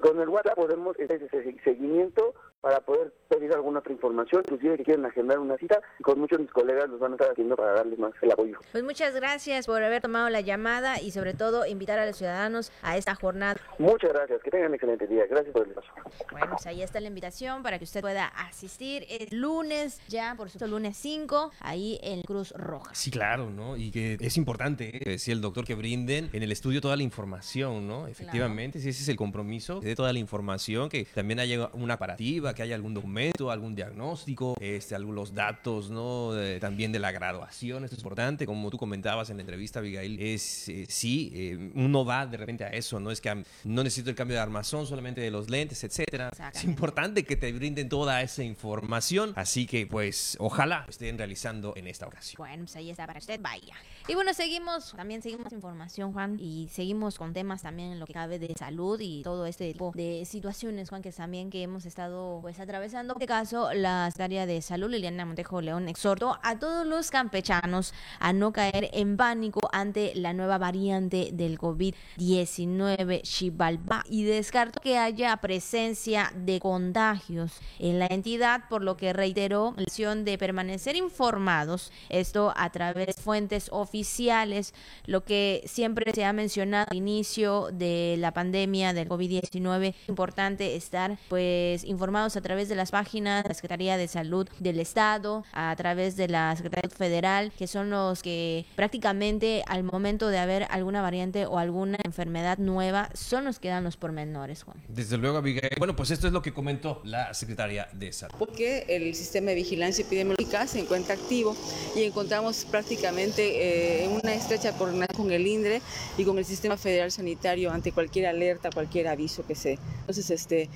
Con 0.03 0.21
el 0.21 0.29
WhatsApp 0.29 0.57
podemos 0.57 0.95
hacer 1.01 1.23
ese 1.23 1.57
seguimiento 1.65 2.35
para 2.61 2.81
poder 2.81 3.11
pedir 3.39 3.55
alguna 3.55 3.79
otra 3.81 3.93
información, 3.93 4.43
inclusive 4.45 4.77
que 4.77 4.85
quieren 4.85 5.05
agendar 5.07 5.39
una 5.39 5.57
cita, 5.57 5.81
y 5.99 6.03
con 6.03 6.19
muchos 6.19 6.39
de 6.39 6.45
mis 6.45 6.53
colegas 6.53 6.89
los 6.89 6.99
van 6.99 7.13
a 7.13 7.15
estar 7.15 7.31
haciendo 7.31 7.57
para 7.57 7.73
darles 7.73 7.99
más 7.99 8.13
el 8.21 8.33
apoyo. 8.33 8.59
Pues 8.73 8.85
muchas 8.85 9.15
gracias 9.15 9.67
por 9.67 9.83
haber 9.83 10.03
tomado 10.03 10.29
la 10.29 10.41
llamada 10.41 11.01
y 11.01 11.11
sobre 11.11 11.35
todo 11.35 11.67
invitar 11.67 11.99
a 11.99 12.07
los 12.07 12.17
ciudadanos 12.17 12.73
a 12.83 12.97
esta 12.97 13.15
jornada. 13.15 13.61
Muchas 13.79 14.13
gracias, 14.13 14.43
que 14.43 14.51
tengan 14.51 14.69
un 14.69 14.75
excelente 14.75 15.07
día. 15.07 15.25
Gracias 15.29 15.53
por 15.53 15.65
el 15.65 15.71
espacio. 15.71 15.93
Bueno, 16.31 16.49
pues 16.51 16.67
ahí 16.67 16.83
está 16.83 17.01
la 17.01 17.09
invitación 17.09 17.63
para 17.63 17.79
que 17.79 17.85
usted 17.85 18.01
pueda 18.01 18.27
asistir 18.27 19.05
el 19.09 19.39
lunes, 19.39 20.01
ya 20.09 20.35
por 20.37 20.49
supuesto 20.49 20.67
lunes 20.67 20.97
5, 20.97 21.53
ahí 21.61 21.99
en 22.03 22.23
Cruz 22.23 22.53
Roja. 22.53 22.95
Sí, 22.95 23.11
claro, 23.11 23.51
¿no? 23.51 23.77
Y 23.77 23.91
que 23.91 24.17
es 24.21 24.37
importante, 24.37 24.97
¿eh? 24.97 25.01
decía 25.05 25.35
el 25.35 25.41
doctor, 25.41 25.65
que 25.65 25.75
brinden 25.75 26.31
en 26.33 26.43
el 26.43 26.53
estudio 26.53 26.81
toda 26.81 26.97
la 26.97 27.03
información, 27.03 27.87
¿no? 27.87 28.07
Efectivamente, 28.07 28.81
si 28.81 28.89
ese 28.89 29.03
es 29.03 29.09
el 29.09 29.17
compromiso, 29.17 29.81
de 29.81 29.95
toda 29.95 30.13
la 30.13 30.19
información, 30.19 30.89
que 30.89 31.05
también 31.05 31.41
haya 31.41 31.71
una 31.73 31.95
aparativa, 31.95 32.55
que 32.55 32.63
haya 32.63 32.75
algún 32.75 32.95
documento, 32.95 33.28
algún 33.51 33.75
diagnóstico, 33.75 34.55
este, 34.61 34.95
algunos 34.95 35.35
datos, 35.35 35.91
¿no? 35.91 36.33
también 36.61 36.93
de 36.93 36.99
la 36.99 37.13
graduación, 37.13 37.85
esto 37.85 37.95
es 37.97 38.03
importante, 38.03 38.47
como 38.47 38.71
tú 38.71 38.79
comentabas 38.79 39.31
en 39.31 39.37
la 39.37 39.43
entrevista, 39.43 39.79
Abigail, 39.79 40.21
es, 40.21 40.69
eh, 40.69 40.87
sí, 40.89 41.31
eh, 41.35 41.71
uno 41.75 42.05
va 42.05 42.27
de 42.27 42.37
repente 42.37 42.65
a 42.65 42.69
eso, 42.69 43.01
no 43.01 43.11
es 43.11 43.21
que 43.21 43.45
no 43.65 43.83
necesito 43.83 44.11
el 44.11 44.17
cambio 44.17 44.37
de 44.37 44.43
armazón 44.43 44.87
solamente 44.87 45.21
de 45.21 45.31
los 45.31 45.51
lentes, 45.51 45.83
etcétera. 45.85 46.31
Es 46.55 46.65
importante 46.65 47.25
que 47.25 47.37
te 47.37 47.53
brinden 47.53 47.89
toda 47.89 48.23
esa 48.23 48.43
información, 48.43 49.33
así 49.37 49.67
que 49.67 49.87
pues 49.87 50.37
ojalá 50.41 50.87
estén 50.89 51.19
realizando 51.19 51.75
en 51.77 51.87
esta 51.87 52.07
ocasión. 52.07 52.39
Bueno, 52.39 52.65
pues 52.65 52.77
ahí 52.77 52.91
está 52.91 53.07
para 53.07 53.19
usted, 53.19 53.41
vaya. 53.41 53.75
Y 54.07 54.15
bueno, 54.15 54.33
seguimos, 54.33 54.93
también 54.97 55.23
seguimos 55.23 55.53
información, 55.53 56.13
Juan, 56.13 56.39
y 56.41 56.69
seguimos 56.73 57.19
con 57.19 57.33
temas 57.33 57.63
también 57.63 57.93
en 57.93 58.01
lo 58.01 58.07
que 58.07 58.15
cabe 58.15 58.39
de 58.39 58.55
salud 58.59 58.99
y 59.01 59.23
todo 59.23 59.47
este 59.47 59.73
tipo 59.73 59.93
de 59.95 60.25
situaciones, 60.25 60.89
Juan, 60.89 61.03
que 61.03 61.13
también 61.13 61.51
que 61.51 61.63
hemos 61.63 61.85
estado 61.85 62.39
pues 62.41 62.59
atravesando. 62.61 63.08
En 63.09 63.13
este 63.13 63.27
caso, 63.27 63.73
la 63.73 64.11
secretaria 64.11 64.45
de 64.45 64.61
Salud, 64.61 64.91
Liliana 64.91 65.25
Montejo 65.25 65.63
León, 65.63 65.89
exhortó 65.89 66.39
a 66.43 66.59
todos 66.59 66.87
los 66.87 67.11
campechanos 67.11 67.95
a 68.21 68.35
no 68.35 68.53
caer 68.53 68.91
en 68.93 69.17
pánico 69.17 69.61
ante 69.73 70.13
la 70.15 70.35
nueva 70.35 70.59
variante 70.59 71.31
del 71.33 71.59
COVID-19 71.59 73.23
Xibalba 73.25 74.05
y 74.11 74.25
descartó 74.25 74.83
que 74.83 74.99
haya 74.99 75.35
presencia 75.39 76.31
de 76.37 76.61
contagios 76.61 77.53
en 77.79 77.99
la 77.99 78.09
entidad, 78.11 78.69
por 78.69 78.83
lo 78.83 78.99
que 78.99 79.15
reiteró 79.15 79.73
la 79.79 79.85
acción 79.85 80.27
de 80.27 80.37
permanecer 80.37 80.95
informados, 80.95 81.91
esto 82.11 82.53
a 82.59 82.69
través 82.69 83.07
de 83.07 83.13
fuentes 83.15 83.71
oficiales 83.73 84.75
lo 85.07 85.25
que 85.25 85.63
siempre 85.65 86.13
se 86.13 86.27
ha 86.27 86.35
mencionado 86.35 86.89
al 86.91 86.99
inicio 86.99 87.71
de 87.73 88.17
la 88.19 88.35
pandemia 88.35 88.93
del 88.93 89.09
COVID-19, 89.09 89.95
importante 90.09 90.77
estar 90.77 91.17
pues 91.31 91.85
informados 91.85 92.37
a 92.37 92.43
través 92.43 92.69
de 92.69 92.75
las 92.75 92.91
páginas 92.91 92.98
de 92.99 93.49
la 93.49 93.55
Secretaría 93.55 93.97
de 93.97 94.09
Salud 94.09 94.49
del 94.59 94.81
Estado, 94.81 95.45
a 95.53 95.75
través 95.77 96.17
de 96.17 96.27
la 96.27 96.55
Secretaría 96.57 96.91
Federal, 96.91 97.53
que 97.57 97.69
son 97.69 97.91
los 97.91 98.23
que 98.23 98.67
prácticamente 98.75 99.63
al 99.69 99.85
momento 99.85 100.29
de 100.29 100.39
haber 100.39 100.67
alguna 100.71 101.01
variante 101.01 101.47
o 101.47 101.59
alguna 101.59 101.99
enfermedad 102.05 102.59
nueva, 102.59 103.11
son 103.15 103.45
los 103.45 103.61
que 103.61 103.69
dan 103.69 103.85
los 103.85 103.97
pormenores, 103.97 104.65
Juan. 104.65 104.83
Desde 104.89 105.17
luego, 105.17 105.39
Abigail. 105.39 105.71
Bueno, 105.79 105.95
pues 105.95 106.11
esto 106.11 106.27
es 106.27 106.33
lo 106.33 106.43
que 106.43 106.53
comentó 106.53 107.01
la 107.05 107.33
Secretaría 107.35 107.89
de 107.93 108.13
Salud. 108.13 108.35
Porque 108.37 108.85
el 108.89 109.15
sistema 109.15 109.51
de 109.51 109.55
vigilancia 109.57 110.05
epidemiológica 110.05 110.67
se 110.67 110.81
encuentra 110.81 111.15
activo 111.15 111.57
y 111.95 112.03
encontramos 112.03 112.65
prácticamente 112.65 113.43
eh, 113.43 114.05
en 114.07 114.11
una 114.13 114.35
estrecha 114.35 114.73
coordinación 114.73 115.17
con 115.17 115.31
el 115.31 115.47
INDRE 115.47 115.81
y 116.17 116.25
con 116.25 116.37
el 116.39 116.45
Sistema 116.45 116.77
Federal 116.77 117.13
Sanitario 117.13 117.71
ante 117.71 117.93
cualquier 117.93 118.27
alerta, 118.27 118.71
cualquier 118.71 119.07
aviso 119.07 119.47
que 119.47 119.55
se. 119.55 119.79
Entonces, 120.01 120.31
este, 120.31 120.69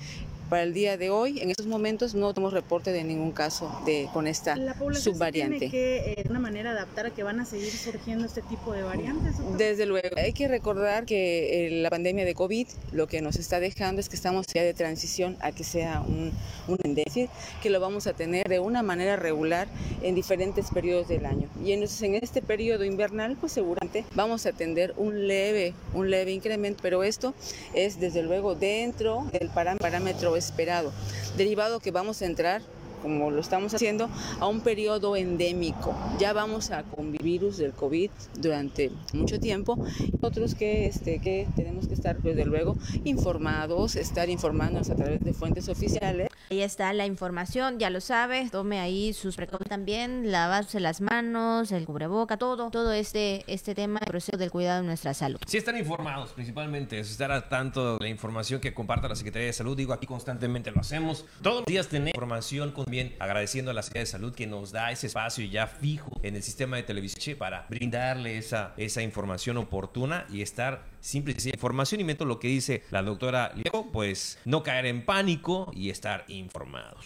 Para 0.49 0.63
el 0.63 0.73
día 0.73 0.97
de 0.97 1.09
hoy, 1.09 1.39
en 1.39 1.49
estos 1.49 1.65
momentos, 1.65 2.13
no 2.13 2.33
tenemos 2.33 2.53
reporte 2.53 2.91
de 2.91 3.03
ningún 3.03 3.31
caso 3.31 3.71
de, 3.85 4.07
con 4.13 4.27
esta 4.27 4.55
¿La 4.55 4.73
población 4.75 5.15
subvariante. 5.15 5.57
tiene 5.57 5.71
que, 5.71 6.13
eh, 6.13 6.23
de 6.23 6.29
una 6.29 6.39
manera, 6.39 6.71
adaptar 6.71 7.07
a 7.07 7.09
que 7.09 7.23
van 7.23 7.39
a 7.39 7.45
seguir 7.45 7.71
surgiendo 7.71 8.25
este 8.25 8.41
tipo 8.43 8.73
de 8.73 8.83
variantes? 8.83 9.35
Desde 9.57 9.85
luego. 9.85 10.15
Hay 10.17 10.33
que 10.33 10.47
recordar 10.47 11.05
que 11.05 11.67
eh, 11.67 11.81
la 11.81 11.89
pandemia 11.89 12.25
de 12.25 12.35
COVID 12.35 12.67
lo 12.91 13.07
que 13.07 13.21
nos 13.21 13.37
está 13.37 13.59
dejando 13.59 13.99
es 13.99 14.09
que 14.09 14.15
estamos 14.15 14.45
ya 14.47 14.63
de 14.63 14.73
transición 14.73 15.37
a 15.41 15.51
que 15.51 15.63
sea 15.63 16.01
un, 16.01 16.31
un 16.67 16.93
decir 16.93 17.29
que 17.61 17.69
lo 17.69 17.79
vamos 17.79 18.07
a 18.07 18.13
tener 18.13 18.47
de 18.47 18.59
una 18.59 18.83
manera 18.83 19.15
regular 19.15 19.67
en 20.01 20.13
diferentes 20.15 20.69
periodos 20.71 21.07
del 21.07 21.25
año. 21.25 21.49
Y 21.63 21.71
entonces 21.71 22.01
en 22.01 22.15
este 22.15 22.41
periodo 22.41 22.83
invernal, 22.83 23.37
pues 23.39 23.53
seguramente 23.53 24.05
vamos 24.13 24.45
a 24.45 24.49
atender 24.49 24.93
un 24.97 25.27
leve, 25.27 25.73
un 25.93 26.09
leve 26.09 26.31
incremento, 26.31 26.79
pero 26.81 27.03
esto 27.03 27.33
es 27.73 27.99
desde 27.99 28.23
luego 28.23 28.55
dentro 28.55 29.27
del 29.31 29.49
parámetro 29.49 30.32
esperado, 30.35 30.91
derivado 31.37 31.79
que 31.79 31.91
vamos 31.91 32.21
a 32.21 32.25
entrar 32.25 32.61
como 33.03 33.31
lo 33.31 33.41
estamos 33.41 33.73
haciendo, 33.73 34.09
a 34.39 34.47
un 34.47 34.61
periodo 34.61 35.17
endémico. 35.17 35.93
Ya 36.19 36.31
vamos 36.31 36.71
a 36.71 36.83
convivir 36.83 37.23
virus 37.23 37.57
del 37.57 37.73
COVID 37.73 38.09
durante 38.39 38.91
mucho 39.11 39.39
tiempo. 39.39 39.77
Otros 40.21 40.55
que, 40.55 40.87
este, 40.87 41.19
que 41.19 41.47
tenemos 41.55 41.87
que 41.87 41.93
estar, 41.93 42.21
desde 42.21 42.45
luego, 42.45 42.77
informados, 43.03 43.95
estar 43.95 44.29
informándonos 44.29 44.89
a 44.89 44.95
través 44.95 45.21
de 45.21 45.33
fuentes 45.33 45.67
oficiales. 45.67 46.29
Ahí 46.49 46.61
está 46.61 46.91
la 46.93 47.05
información, 47.05 47.79
ya 47.79 47.89
lo 47.89 48.01
sabe, 48.01 48.49
tome 48.51 48.79
ahí 48.79 49.13
sus 49.13 49.35
precauciones 49.35 49.69
también, 49.69 50.31
lavarse 50.31 50.79
las 50.79 51.01
manos, 51.01 51.71
el 51.71 51.85
cubreboca, 51.85 52.37
todo, 52.37 52.69
todo 52.69 52.91
este, 52.91 53.43
este 53.47 53.73
tema, 53.73 53.99
el 53.99 54.07
proceso 54.07 54.37
del 54.37 54.51
cuidado 54.51 54.81
de 54.81 54.87
nuestra 54.87 55.13
salud. 55.13 55.39
Sí, 55.47 55.57
están 55.57 55.77
informados 55.77 56.31
principalmente, 56.31 56.99
estar 56.99 57.31
a 57.31 57.49
tanto 57.49 57.97
la 57.99 58.09
información 58.09 58.59
que 58.59 58.73
comparta 58.73 59.07
la 59.07 59.15
Secretaría 59.15 59.47
de 59.47 59.53
Salud, 59.53 59.77
digo, 59.77 59.93
aquí 59.93 60.07
constantemente 60.07 60.71
lo 60.71 60.81
hacemos. 60.81 61.25
Todos 61.41 61.57
los 61.57 61.65
días 61.65 61.87
tenemos 61.87 62.13
información 62.13 62.71
con 62.71 62.85
bien, 62.85 63.15
agradeciendo 63.19 63.71
a 63.71 63.73
la 63.73 63.81
Secretaría 63.81 64.05
de 64.05 64.11
Salud 64.11 64.35
que 64.35 64.47
nos 64.47 64.71
da 64.71 64.91
ese 64.91 65.07
espacio 65.07 65.45
ya 65.45 65.67
fijo 65.67 66.11
en 66.23 66.35
el 66.35 66.43
sistema 66.43 66.75
de 66.75 66.83
televisión 66.83 67.13
para 67.37 67.65
brindarle 67.69 68.37
esa, 68.37 68.73
esa 68.77 69.01
información 69.01 69.57
oportuna 69.57 70.25
y 70.29 70.41
estar 70.41 70.92
simple 71.03 71.35
y 71.37 71.49
información 71.49 72.01
y 72.01 72.05
meto 72.05 72.25
lo 72.25 72.39
que 72.39 72.47
dice 72.47 72.83
la 72.89 73.03
doctora 73.03 73.51
Liego, 73.55 73.91
pues 73.91 74.39
no 74.45 74.63
caer 74.63 74.85
en 74.85 75.05
pánico 75.05 75.69
y 75.75 75.89
estar 75.89 76.23
informados. 76.29 77.05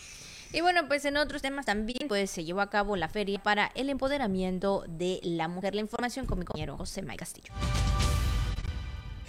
Y 0.53 0.62
bueno, 0.62 0.88
pues 0.88 1.03
en 1.03 1.17
otros 1.17 1.41
temas 1.41 1.65
también 1.65 2.07
pues 2.07 2.31
se 2.31 2.45
llevó 2.45 2.62
a 2.62 2.69
cabo 2.69 2.95
la 2.95 3.10
feria 3.10 3.41
para 3.41 3.71
el 3.75 3.89
empoderamiento 3.89 4.86
de 4.88 5.19
la 5.23 5.47
mujer. 5.47 5.75
La 5.75 5.81
información 5.81 6.25
con 6.25 6.39
mi 6.39 6.45
compañero 6.45 6.77
José 6.77 7.01
May 7.01 7.17
Castillo. 7.17 7.51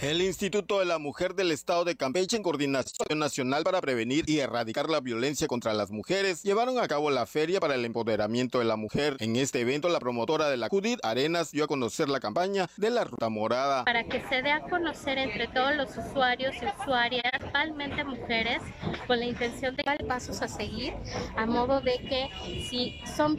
El 0.01 0.21
Instituto 0.21 0.79
de 0.79 0.85
la 0.85 0.97
Mujer 0.97 1.35
del 1.35 1.51
Estado 1.51 1.83
de 1.83 1.97
Campeche, 1.97 2.37
en 2.37 2.41
coordinación 2.41 3.19
nacional 3.19 3.63
para 3.65 3.81
prevenir 3.81 4.23
y 4.29 4.39
erradicar 4.39 4.89
la 4.89 5.01
violencia 5.01 5.45
contra 5.45 5.73
las 5.73 5.91
mujeres, 5.91 6.41
llevaron 6.41 6.79
a 6.79 6.87
cabo 6.87 7.11
la 7.11 7.25
feria 7.25 7.59
para 7.59 7.75
el 7.75 7.83
empoderamiento 7.83 8.59
de 8.59 8.65
la 8.65 8.77
mujer. 8.77 9.17
En 9.19 9.35
este 9.35 9.59
evento, 9.59 9.89
la 9.89 9.99
promotora 9.99 10.49
de 10.49 10.55
la 10.55 10.69
CUDIT, 10.69 11.03
Arenas, 11.03 11.51
dio 11.51 11.65
a 11.65 11.67
conocer 11.67 12.07
la 12.07 12.21
campaña 12.21 12.69
de 12.77 12.91
la 12.91 13.03
Ruta 13.03 13.27
Morada. 13.27 13.83
Para 13.83 14.05
que 14.05 14.21
se 14.29 14.41
dé 14.41 14.51
a 14.51 14.61
conocer 14.61 15.17
entre 15.17 15.49
todos 15.49 15.75
los 15.75 15.89
usuarios 15.97 16.55
y 16.61 16.81
usuarias, 16.81 17.23
principalmente 17.37 18.05
mujeres, 18.05 18.61
con 19.05 19.19
la 19.19 19.25
intención 19.25 19.75
de 19.75 19.83
dar 19.83 20.05
pasos 20.07 20.41
a 20.41 20.47
seguir, 20.47 20.93
a 21.35 21.45
modo 21.45 21.81
de 21.81 21.97
que 21.97 22.29
si 22.69 23.01
son 23.17 23.35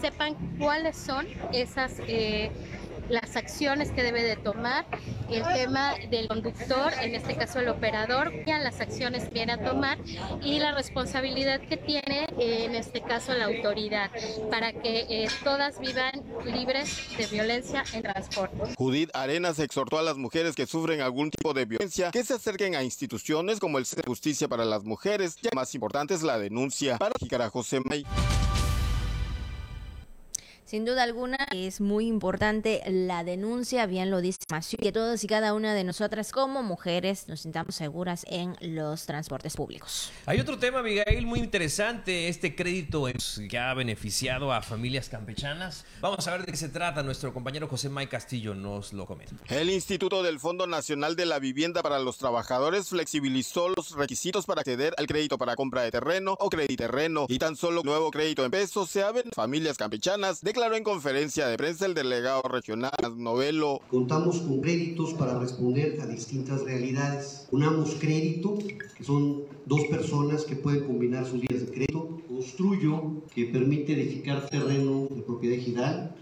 sepan 0.00 0.34
cuáles 0.58 0.96
son 0.96 1.26
esas... 1.52 1.92
Eh, 2.08 2.50
las 3.10 3.36
acciones 3.36 3.90
que 3.90 4.02
debe 4.02 4.22
de 4.22 4.36
tomar, 4.36 4.86
el 5.28 5.42
tema 5.42 5.94
del 6.10 6.28
conductor, 6.28 6.92
en 7.00 7.14
este 7.14 7.36
caso 7.36 7.60
el 7.60 7.68
operador, 7.68 8.32
las 8.46 8.80
acciones 8.80 9.24
que 9.24 9.34
viene 9.34 9.52
a 9.52 9.62
tomar 9.62 9.98
y 10.42 10.58
la 10.58 10.74
responsabilidad 10.74 11.60
que 11.60 11.76
tiene 11.76 12.26
en 12.38 12.74
este 12.74 13.00
caso 13.00 13.32
la 13.34 13.46
autoridad 13.46 14.10
para 14.50 14.72
que 14.72 15.06
eh, 15.08 15.28
todas 15.44 15.78
vivan 15.80 16.22
libres 16.44 17.16
de 17.16 17.26
violencia 17.26 17.84
en 17.92 18.02
transporte. 18.02 18.74
Judith 18.76 19.10
Arenas 19.14 19.58
exhortó 19.58 19.98
a 19.98 20.02
las 20.02 20.16
mujeres 20.16 20.54
que 20.54 20.66
sufren 20.66 21.00
algún 21.00 21.30
tipo 21.30 21.54
de 21.54 21.64
violencia 21.64 22.10
que 22.10 22.24
se 22.24 22.34
acerquen 22.34 22.74
a 22.74 22.82
instituciones 22.82 23.60
como 23.60 23.78
el 23.78 23.86
Centro 23.86 24.04
de 24.04 24.10
Justicia 24.10 24.48
para 24.48 24.64
las 24.64 24.84
Mujeres, 24.84 25.36
ya 25.36 25.50
más 25.54 25.74
importante 25.74 26.14
es 26.14 26.22
la 26.22 26.38
denuncia. 26.38 26.98
Para 26.98 27.14
Jicara 27.18 27.50
José 27.50 27.80
May. 27.84 28.04
Sin 30.70 30.84
duda 30.84 31.02
alguna 31.02 31.48
es 31.52 31.80
muy 31.80 32.06
importante 32.06 32.80
la 32.86 33.24
denuncia, 33.24 33.86
bien 33.86 34.08
lo 34.08 34.20
dice 34.20 34.38
Macio, 34.52 34.78
que 34.80 34.92
todos 34.92 35.24
y 35.24 35.26
cada 35.26 35.52
una 35.52 35.74
de 35.74 35.82
nosotras 35.82 36.30
como 36.30 36.62
mujeres 36.62 37.26
nos 37.26 37.40
sintamos 37.40 37.74
seguras 37.74 38.24
en 38.30 38.54
los 38.60 39.04
transportes 39.04 39.56
públicos. 39.56 40.12
Hay 40.26 40.38
otro 40.38 40.60
tema, 40.60 40.78
Abigail, 40.78 41.26
muy 41.26 41.40
interesante, 41.40 42.28
este 42.28 42.54
crédito 42.54 43.06
que 43.48 43.58
ha 43.58 43.74
beneficiado 43.74 44.52
a 44.52 44.62
familias 44.62 45.08
campechanas. 45.08 45.84
Vamos 46.00 46.28
a 46.28 46.30
ver 46.30 46.46
de 46.46 46.52
qué 46.52 46.56
se 46.56 46.68
trata, 46.68 47.02
nuestro 47.02 47.34
compañero 47.34 47.66
José 47.66 47.88
May 47.88 48.06
Castillo 48.06 48.54
nos 48.54 48.92
lo 48.92 49.06
comenta. 49.06 49.34
El 49.48 49.70
Instituto 49.70 50.22
del 50.22 50.38
Fondo 50.38 50.68
Nacional 50.68 51.16
de 51.16 51.26
la 51.26 51.40
Vivienda 51.40 51.82
para 51.82 51.98
los 51.98 52.18
Trabajadores 52.18 52.90
flexibilizó 52.90 53.70
los 53.70 53.96
requisitos 53.96 54.46
para 54.46 54.60
acceder 54.60 54.94
al 54.98 55.08
crédito 55.08 55.36
para 55.36 55.56
compra 55.56 55.82
de 55.82 55.90
terreno 55.90 56.36
o 56.38 56.48
crédito 56.48 56.84
terreno 56.84 57.26
y 57.28 57.40
tan 57.40 57.56
solo 57.56 57.82
nuevo 57.82 58.12
crédito 58.12 58.44
en 58.44 58.52
pesos 58.52 58.88
se 58.88 59.02
abren 59.02 59.32
familias 59.34 59.76
campechanas 59.76 60.42
de 60.42 60.59
declaró 60.60 60.76
en 60.76 60.84
conferencia 60.84 61.46
de 61.46 61.56
prensa 61.56 61.86
el 61.86 61.94
delegado 61.94 62.42
regional 62.42 62.92
Novelo. 63.16 63.80
Contamos 63.88 64.40
con 64.40 64.60
créditos 64.60 65.14
para 65.14 65.38
responder 65.38 65.98
a 66.02 66.06
distintas 66.06 66.60
realidades. 66.64 67.48
Unamos 67.50 67.94
crédito, 67.98 68.58
que 68.58 69.02
son 69.02 69.44
dos 69.64 69.80
personas 69.86 70.44
que 70.44 70.56
pueden 70.56 70.84
combinar 70.84 71.24
sus 71.24 71.40
días 71.40 71.64
de 71.64 71.72
crédito. 71.72 72.20
Construyo, 72.28 73.22
que 73.34 73.46
permite 73.46 73.94
edificar 73.94 74.50
terreno 74.50 75.08
de 75.10 75.22
propiedad 75.22 75.56
ejidal. 75.56 76.14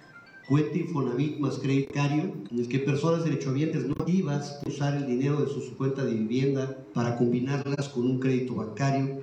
Cuenta 0.49 0.79
Infonavit 0.79 1.41
más 1.41 1.59
crédito 1.59 1.99
en 1.99 2.61
el 2.61 2.69
que 2.69 2.79
personas 2.79 3.25
derechohabientes 3.25 3.87
no 3.87 3.95
activas 3.99 4.61
usar 4.65 4.95
el 4.95 5.09
dinero 5.09 5.41
de 5.41 5.49
su 5.49 5.77
cuenta 5.77 6.05
de 6.05 6.15
vivienda 6.15 6.79
para 6.95 7.19
combinarlas 7.19 7.89
con 7.89 8.05
un 8.05 8.21
crédito 8.21 8.55
bancario. 8.55 9.21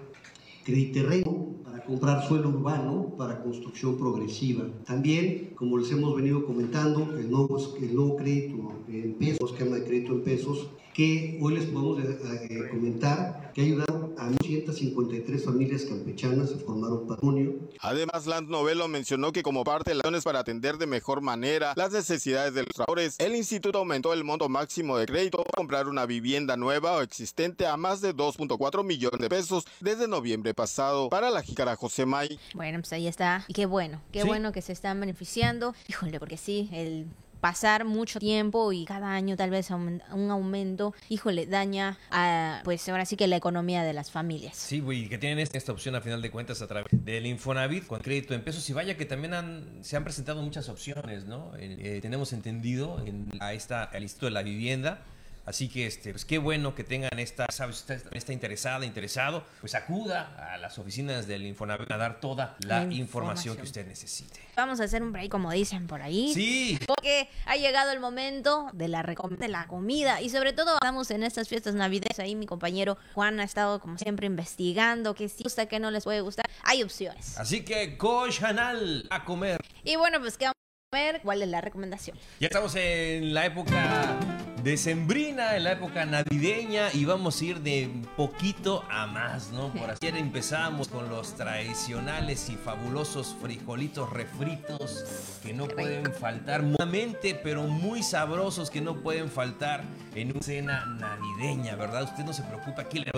Crédito 0.65 0.99
terreno, 0.99 1.44
comprar 1.85 2.27
suelo 2.27 2.49
urbano 2.49 3.15
para 3.17 3.41
construcción 3.41 3.97
progresiva. 3.97 4.65
También, 4.85 5.51
como 5.55 5.77
les 5.77 5.91
hemos 5.91 6.15
venido 6.15 6.45
comentando, 6.45 7.15
el 7.17 7.29
nuevo, 7.29 7.57
el 7.81 7.95
nuevo 7.95 8.15
crédito 8.15 8.71
en 8.87 9.13
pesos, 9.13 9.51
esquema 9.51 9.77
de 9.77 9.83
crédito 9.83 10.13
en 10.13 10.23
pesos, 10.23 10.69
que 10.93 11.37
hoy 11.41 11.55
les 11.55 11.65
podemos 11.65 11.99
eh, 11.99 12.69
comentar 12.71 13.51
que 13.53 13.61
ha 13.61 13.63
ayudado 13.65 14.04
a 14.33 14.43
153 14.43 15.45
familias 15.45 15.83
campechanas 15.83 16.51
a 16.51 16.57
formar 16.57 16.91
un 16.91 17.07
patrimonio. 17.07 17.53
Además, 17.79 18.25
Land 18.25 18.49
Novelo 18.49 18.87
mencionó 18.87 19.31
que 19.31 19.43
como 19.43 19.63
parte 19.63 19.91
de 19.91 19.95
las 19.95 20.05
acciones 20.05 20.23
para 20.23 20.39
atender 20.39 20.77
de 20.77 20.87
mejor 20.87 21.21
manera 21.21 21.73
las 21.75 21.91
necesidades 21.91 22.53
de 22.53 22.61
los 22.61 22.73
trabajadores, 22.73 23.15
el 23.19 23.35
instituto 23.35 23.79
aumentó 23.79 24.13
el 24.13 24.23
monto 24.23 24.49
máximo 24.49 24.97
de 24.97 25.05
crédito 25.05 25.37
para 25.37 25.51
comprar 25.55 25.87
una 25.87 26.05
vivienda 26.05 26.57
nueva 26.57 26.97
o 26.97 27.01
existente 27.01 27.67
a 27.67 27.77
más 27.77 28.01
de 28.01 28.15
2.4 28.15 28.83
millones 28.83 29.19
de 29.19 29.29
pesos 29.29 29.65
desde 29.79 30.07
noviembre 30.07 30.53
pasado 30.53 31.09
para 31.09 31.29
la 31.29 31.41
Jícara 31.41 31.75
José 31.75 32.05
May. 32.05 32.39
Bueno, 32.53 32.79
pues 32.79 32.93
ahí 32.93 33.07
está. 33.07 33.45
Y 33.47 33.53
qué 33.53 33.65
bueno, 33.65 34.01
qué 34.11 34.23
bueno 34.23 34.51
que 34.51 34.61
se 34.61 34.73
están 34.73 34.99
beneficiando. 34.99 35.73
Híjole, 35.87 36.19
porque 36.19 36.37
sí, 36.37 36.69
el 36.71 37.07
pasar 37.41 37.85
mucho 37.85 38.19
tiempo 38.19 38.71
y 38.71 38.85
cada 38.85 39.11
año 39.11 39.35
tal 39.35 39.49
vez 39.49 39.69
un 39.69 40.01
aumento, 40.31 40.93
híjole, 41.09 41.45
daña 41.45 41.97
a, 42.11 42.61
pues 42.63 42.87
ahora 42.89 43.05
sí 43.05 43.15
que 43.15 43.27
la 43.27 43.35
economía 43.35 43.83
de 43.83 43.93
las 43.93 44.11
familias. 44.11 44.55
Sí, 44.55 44.79
güey, 44.79 45.07
que 45.09 45.17
tienen 45.17 45.39
esta 45.39 45.71
opción 45.71 45.95
a 45.95 46.01
final 46.01 46.21
de 46.21 46.31
cuentas 46.31 46.61
a 46.61 46.67
través 46.67 46.87
del 46.91 47.25
Infonavit 47.25 47.85
con 47.85 47.99
crédito 48.01 48.33
en 48.33 48.43
pesos 48.43 48.69
y 48.69 48.73
vaya 48.73 48.97
que 48.97 49.05
también 49.05 49.33
han, 49.33 49.79
se 49.81 49.97
han 49.97 50.03
presentado 50.03 50.41
muchas 50.41 50.69
opciones, 50.69 51.25
¿no? 51.25 51.51
Eh, 51.57 51.99
tenemos 52.01 52.33
entendido 52.33 53.03
en, 53.05 53.29
a 53.39 53.53
esta, 53.53 53.83
al 53.83 54.03
Instituto 54.03 54.27
de 54.27 54.31
la 54.31 54.43
Vivienda 54.43 55.03
Así 55.45 55.69
que, 55.69 55.85
este, 55.85 56.11
pues 56.11 56.25
qué 56.25 56.39
bueno 56.39 56.73
que 56.73 56.83
tengan 56.83 57.19
esta, 57.19 57.45
¿sabes? 57.51 57.85
Está, 58.11 58.33
interesada, 58.33 58.83
interesado, 58.83 59.43
pues 59.61 59.75
acuda 59.75 60.53
a 60.53 60.57
las 60.57 60.79
oficinas 60.79 61.27
del 61.27 61.45
Infonavit 61.45 61.91
a 61.91 61.97
dar 61.97 62.19
toda 62.19 62.57
la, 62.59 62.83
información. 62.85 63.55
que 63.55 63.63
usted 63.63 63.85
necesite. 63.85 64.39
Vamos 64.55 64.79
a 64.79 64.85
hacer 64.85 65.03
un 65.03 65.11
break, 65.11 65.29
como 65.29 65.51
dicen 65.51 65.85
por 65.85 66.01
ahí. 66.01 66.33
Sí. 66.33 66.79
Porque 66.87 67.29
ha 67.45 67.57
llegado 67.57 67.91
el 67.91 67.99
momento 67.99 68.69
de 68.73 68.87
la, 68.87 69.03
de 69.03 69.47
la 69.47 69.67
comida 69.67 70.19
y 70.21 70.29
sobre 70.29 70.53
todo 70.53 70.73
estamos 70.75 71.11
en 71.11 71.23
estas 71.23 71.47
fiestas 71.47 71.75
navideñas. 71.75 72.17
Ahí 72.19 72.35
mi 72.35 72.47
compañero 72.47 72.97
Juan 73.13 73.39
ha 73.39 73.43
estado, 73.43 73.79
como 73.79 73.97
siempre, 73.99 74.25
investigando 74.25 75.13
qué 75.13 75.29
sí 75.29 75.43
gusta, 75.43 75.67
qué 75.67 75.79
no 75.79 75.91
les 75.91 76.03
puede 76.03 76.21
gustar. 76.21 76.45
Hay 76.63 76.81
opciones. 76.81 77.37
Así 77.37 77.63
que, 77.63 77.97
Cochanal, 77.97 79.05
a 79.11 79.23
comer. 79.25 79.61
Y 79.83 79.95
bueno, 79.95 80.19
pues, 80.19 80.37
¿qué 80.37 80.45
vamos 80.45 80.55
a 80.55 80.97
comer? 80.97 81.21
¿Cuál 81.21 81.43
es 81.43 81.49
la 81.49 81.61
recomendación? 81.61 82.17
Ya 82.39 82.47
estamos 82.47 82.75
en 82.75 83.33
la 83.33 83.45
época 83.45 84.44
decembrina, 84.65 85.55
en 85.55 85.63
la 85.63 85.73
época 85.73 86.07
navideña 86.07 86.89
y 86.91 87.05
vamos 87.05 87.39
a 87.39 87.45
ir 87.45 87.61
de 87.61 87.87
poquito 88.17 88.83
a 88.89 89.05
más, 89.05 89.51
¿no? 89.51 89.71
Por 89.71 89.91
así 89.91 90.07
empezamos 90.07 90.87
con 90.87 91.07
los 91.07 91.35
tradicionales 91.35 92.49
y 92.49 92.55
fabulosos 92.55 93.35
frijolitos 93.39 94.09
refritos 94.09 95.39
que 95.43 95.53
no 95.53 95.67
pueden 95.67 96.11
faltar, 96.11 96.63
nuevamente, 96.63 97.39
pero 97.43 97.61
muy 97.67 98.01
sabrosos 98.01 98.71
que 98.71 98.81
no 98.81 98.95
pueden 99.03 99.29
faltar 99.29 99.83
en 100.15 100.31
una 100.31 100.41
cena 100.41 100.83
navideña, 100.99 101.75
¿verdad? 101.75 102.05
Usted 102.05 102.23
no 102.23 102.33
se 102.33 102.41
preocupe, 102.41 102.81
aquí 102.81 102.97
le 102.97 103.11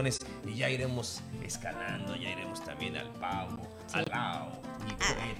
y 0.46 0.54
ya 0.54 0.70
iremos 0.70 1.22
escalando, 1.46 2.14
ya 2.18 2.30
iremos 2.30 2.62
también 2.66 2.98
al 2.98 3.10
pavo, 3.22 3.66
al 3.94 4.06
lao 4.10 4.62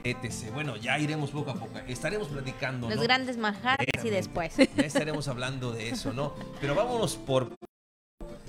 y 0.04 0.10
etc. 0.10 0.52
Bueno, 0.54 0.76
ya 0.76 1.00
iremos 1.00 1.32
poco 1.32 1.52
a 1.52 1.56
poco. 1.56 1.80
Estaremos 1.88 2.28
platicando. 2.28 2.90
Los 2.90 3.02
grandes 3.02 3.38
manjares 3.38 3.88
y 4.04 4.10
después. 4.10 4.56
Ya 4.78 4.86
estaremos 4.86 5.28
hablando 5.28 5.72
de 5.72 5.90
eso, 5.90 6.14
¿no? 6.14 6.34
Pero 6.62 6.76
vámonos 6.76 7.16
por 7.16 7.50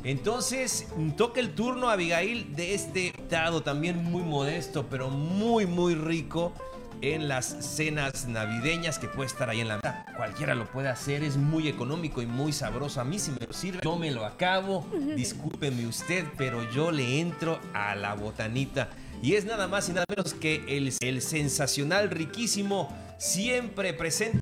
entonces, 0.05 0.87
toca 1.17 1.41
el 1.41 1.55
turno 1.55 1.89
a 1.89 1.95
Abigail 1.95 2.55
de 2.55 2.75
este 2.75 3.13
dado 3.29 3.63
también 3.63 4.05
muy 4.05 4.23
modesto, 4.23 4.87
pero 4.89 5.11
muy, 5.11 5.67
muy 5.67 5.95
rico 5.95 6.53
en 7.01 7.29
las 7.29 7.47
cenas 7.47 8.27
navideñas 8.27 8.99
que 8.99 9.09
puede 9.09 9.27
estar 9.27 9.51
ahí 9.51 9.61
en 9.61 9.69
la 9.69 9.77
mesa. 9.77 10.07
Cualquiera 10.17 10.55
lo 10.55 10.67
puede 10.67 10.89
hacer, 10.89 11.23
es 11.23 11.37
muy 11.37 11.69
económico 11.69 12.23
y 12.23 12.27
muy 12.27 12.53
sabroso. 12.53 13.01
A 13.01 13.05
mí 13.05 13.19
si 13.19 13.33
me 13.33 13.47
lo 13.47 13.53
sirve, 13.53 13.81
yo 13.83 13.97
me 13.97 14.11
lo 14.11 14.25
acabo. 14.25 14.87
Discúlpeme 15.17 15.87
usted, 15.87 16.25
pero 16.37 16.69
yo 16.71 16.91
le 16.91 17.21
entro 17.21 17.61
a 17.75 17.95
la 17.95 18.15
botanita. 18.15 18.91
Y 19.23 19.35
es 19.35 19.45
nada 19.45 19.67
más 19.67 19.89
y 19.89 19.93
nada 19.93 20.05
menos 20.09 20.35
que 20.35 20.65
el, 20.69 20.93
el 21.01 21.23
sensacional, 21.23 22.11
riquísimo, 22.11 22.89
siempre 23.19 23.93
presente 23.93 24.37